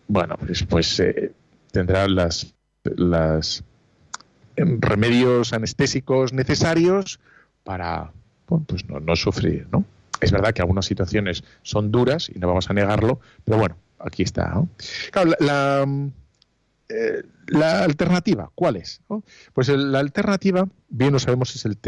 [0.07, 1.33] bueno, pues, pues eh,
[1.71, 2.55] tendrá las,
[2.85, 3.65] las
[4.57, 7.21] remedios anestésicos necesarios
[7.63, 8.13] para
[8.67, 9.85] pues no, sufrir, ¿no?
[10.21, 14.23] Es verdad que algunas situaciones son duras y no vamos a negarlo, pero bueno, aquí
[14.23, 14.63] está.
[15.13, 15.87] Claro, la,
[16.89, 19.03] eh, la, alternativa, ¿cuál es?
[19.53, 21.79] Pues la alternativa, bien lo sabemos, es el,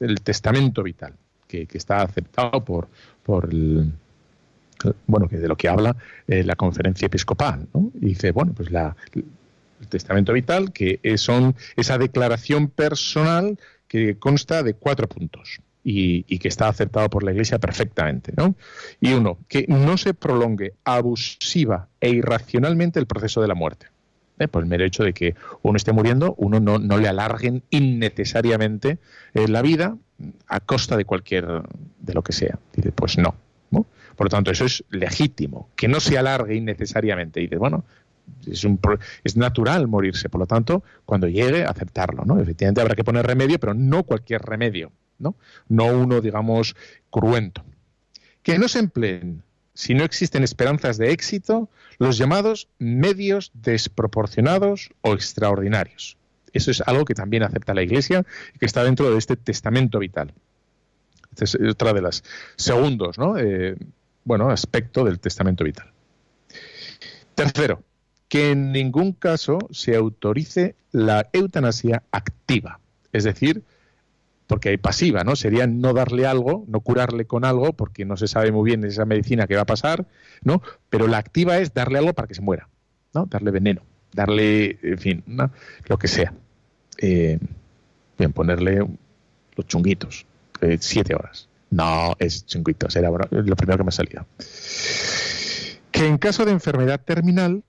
[0.00, 1.14] el testamento vital,
[1.66, 2.88] que, está aceptado por,
[3.22, 3.92] por el,
[5.06, 5.96] bueno, que de lo que habla
[6.26, 7.90] eh, la conferencia episcopal, ¿no?
[8.00, 14.62] Y dice, bueno, pues la, el testamento vital, que son esa declaración personal que consta
[14.62, 18.32] de cuatro puntos y, que está aceptado por la Iglesia perfectamente.
[18.36, 18.54] ¿no?
[19.00, 23.86] Y uno, que no se prolongue abusiva e irracionalmente el proceso de la muerte.
[24.38, 24.48] ¿eh?
[24.48, 28.98] Por el mero hecho de que uno esté muriendo, uno no, no le alarguen innecesariamente
[29.34, 29.96] eh, la vida
[30.48, 31.46] a costa de cualquier,
[32.00, 32.58] de lo que sea.
[32.74, 33.34] Dice, pues no.
[34.16, 37.40] Por lo tanto, eso es legítimo, que no se alargue innecesariamente.
[37.40, 37.84] Dice, bueno,
[38.46, 38.78] es, un,
[39.24, 42.38] es natural morirse, por lo tanto, cuando llegue, aceptarlo, ¿no?
[42.40, 45.34] Efectivamente habrá que poner remedio, pero no cualquier remedio, ¿no?
[45.68, 46.76] No uno, digamos,
[47.10, 47.64] cruento.
[48.42, 49.42] Que no se empleen,
[49.74, 56.16] si no existen esperanzas de éxito, los llamados medios desproporcionados o extraordinarios.
[56.52, 58.24] Eso es algo que también acepta la Iglesia
[58.54, 60.32] y que está dentro de este testamento vital.
[61.30, 62.22] Este es otra de las
[62.56, 63.38] segundos, ¿no?
[63.38, 63.76] Eh,
[64.24, 65.90] bueno, aspecto del testamento vital.
[67.34, 67.82] Tercero,
[68.28, 72.80] que en ningún caso se autorice la eutanasia activa,
[73.12, 73.62] es decir,
[74.46, 75.34] porque hay pasiva, ¿no?
[75.34, 79.06] Sería no darle algo, no curarle con algo, porque no se sabe muy bien esa
[79.06, 80.06] medicina que va a pasar,
[80.42, 80.62] ¿no?
[80.90, 82.68] Pero la activa es darle algo para que se muera,
[83.14, 83.26] ¿no?
[83.26, 83.82] Darle veneno,
[84.12, 85.24] darle, en fin,
[85.86, 86.34] lo que sea.
[87.02, 87.38] Eh,
[88.16, 88.86] bien, ponerle
[89.56, 90.24] los chunguitos,
[90.60, 91.48] eh, siete horas.
[91.70, 94.24] No, es chunguitos, era lo primero que me salido.
[95.90, 97.64] Que en caso de enfermedad terminal,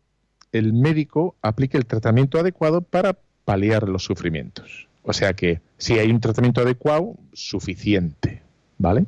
[0.51, 4.87] el médico aplique el tratamiento adecuado para paliar los sufrimientos.
[5.01, 8.41] O sea que si hay un tratamiento adecuado, suficiente,
[8.77, 9.05] ¿vale?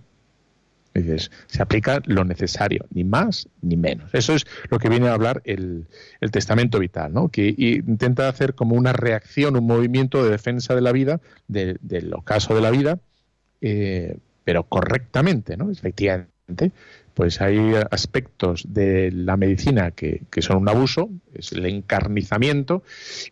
[0.95, 4.09] Dices, se aplica lo necesario, ni más ni menos.
[4.13, 5.87] Eso es lo que viene a hablar el,
[6.31, 7.27] testamento vital, ¿no?
[7.27, 12.55] que intenta hacer como una reacción, un movimiento de defensa de la vida, del ocaso
[12.55, 12.99] de la vida,
[13.59, 15.69] eh, pero correctamente, ¿no?
[15.69, 16.34] efectivamente
[17.13, 22.83] pues hay aspectos de la medicina que, son un abuso, es el encarnizamiento,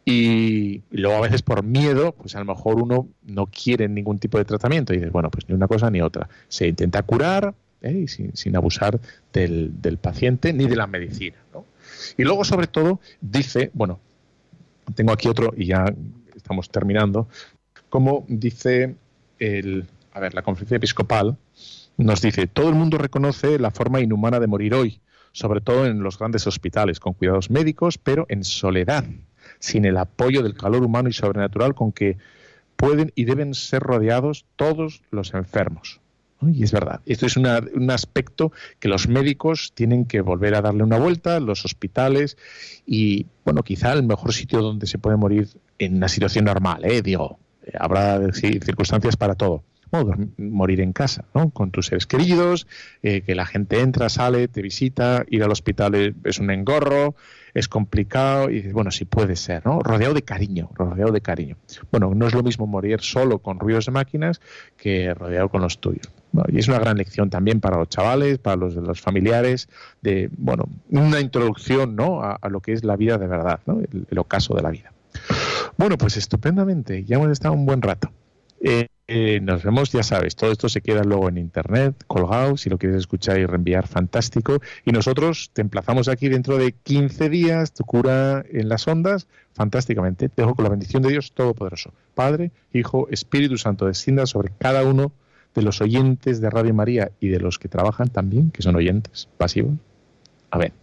[0.05, 4.37] y luego a veces por miedo, pues a lo mejor uno no quiere ningún tipo
[4.37, 6.29] de tratamiento y dices, bueno, pues ni una cosa ni otra.
[6.47, 8.05] Se intenta curar ¿eh?
[8.07, 8.99] sin, abusar
[9.33, 11.37] del, paciente ni de la medicina.
[12.17, 13.99] Y luego, sobre todo, dice, bueno,
[14.95, 15.93] tengo aquí otro y ya
[16.35, 17.27] estamos terminando,
[17.89, 18.95] como dice
[19.39, 21.37] el, a ver, la conferencia episcopal,
[21.97, 26.01] nos dice, todo el mundo reconoce la forma inhumana de morir hoy, sobre todo en
[26.01, 29.05] los grandes hospitales, con cuidados médicos, pero en soledad,
[29.59, 32.17] sin el apoyo del calor humano y sobrenatural con que
[32.75, 35.99] pueden y deben ser rodeados todos los enfermos.
[36.41, 40.83] Y es verdad, esto es un aspecto que los médicos tienen que volver a darle
[40.83, 42.37] una vuelta, los hospitales,
[42.85, 45.47] y bueno, quizá el mejor sitio donde se puede morir
[45.79, 47.01] en una situación normal, ¿eh?
[47.01, 47.39] digo,
[47.79, 49.63] habrá circunstancias para todo
[50.37, 51.49] morir en casa, ¿no?
[51.49, 52.67] Con tus seres queridos,
[53.01, 57.15] eh, que la gente entra, sale, te visita, ir al hospital es un engorro,
[57.53, 59.79] es complicado y bueno, sí puede ser, ¿no?
[59.81, 61.57] Rodeado de cariño, rodeado de cariño.
[61.91, 64.41] Bueno, no es lo mismo morir solo con ruidos de máquinas
[64.77, 66.09] que rodeado con los tuyos.
[66.47, 69.69] y es una gran lección también para los chavales, para los, los familiares,
[70.01, 72.23] de, bueno, una introducción, ¿no?
[72.23, 73.79] A, lo que es la vida de verdad, ¿no?
[73.79, 74.91] El, el ocaso de la vida.
[75.77, 78.11] Bueno, pues estupendamente, ya hemos estado un buen rato.
[78.61, 82.69] Eh, eh, nos vemos, ya sabes, todo esto se queda luego en internet, colgado, si
[82.69, 84.61] lo quieres escuchar y reenviar, fantástico.
[84.85, 90.29] Y nosotros te emplazamos aquí dentro de 15 días, tu cura en las ondas, fantásticamente.
[90.29, 94.83] Te dejo con la bendición de Dios Todopoderoso, Padre, Hijo, Espíritu Santo, descienda sobre cada
[94.83, 95.11] uno
[95.53, 99.27] de los oyentes de Radio María y de los que trabajan también, que son oyentes
[99.37, 99.73] pasivos.
[100.49, 100.82] Amén.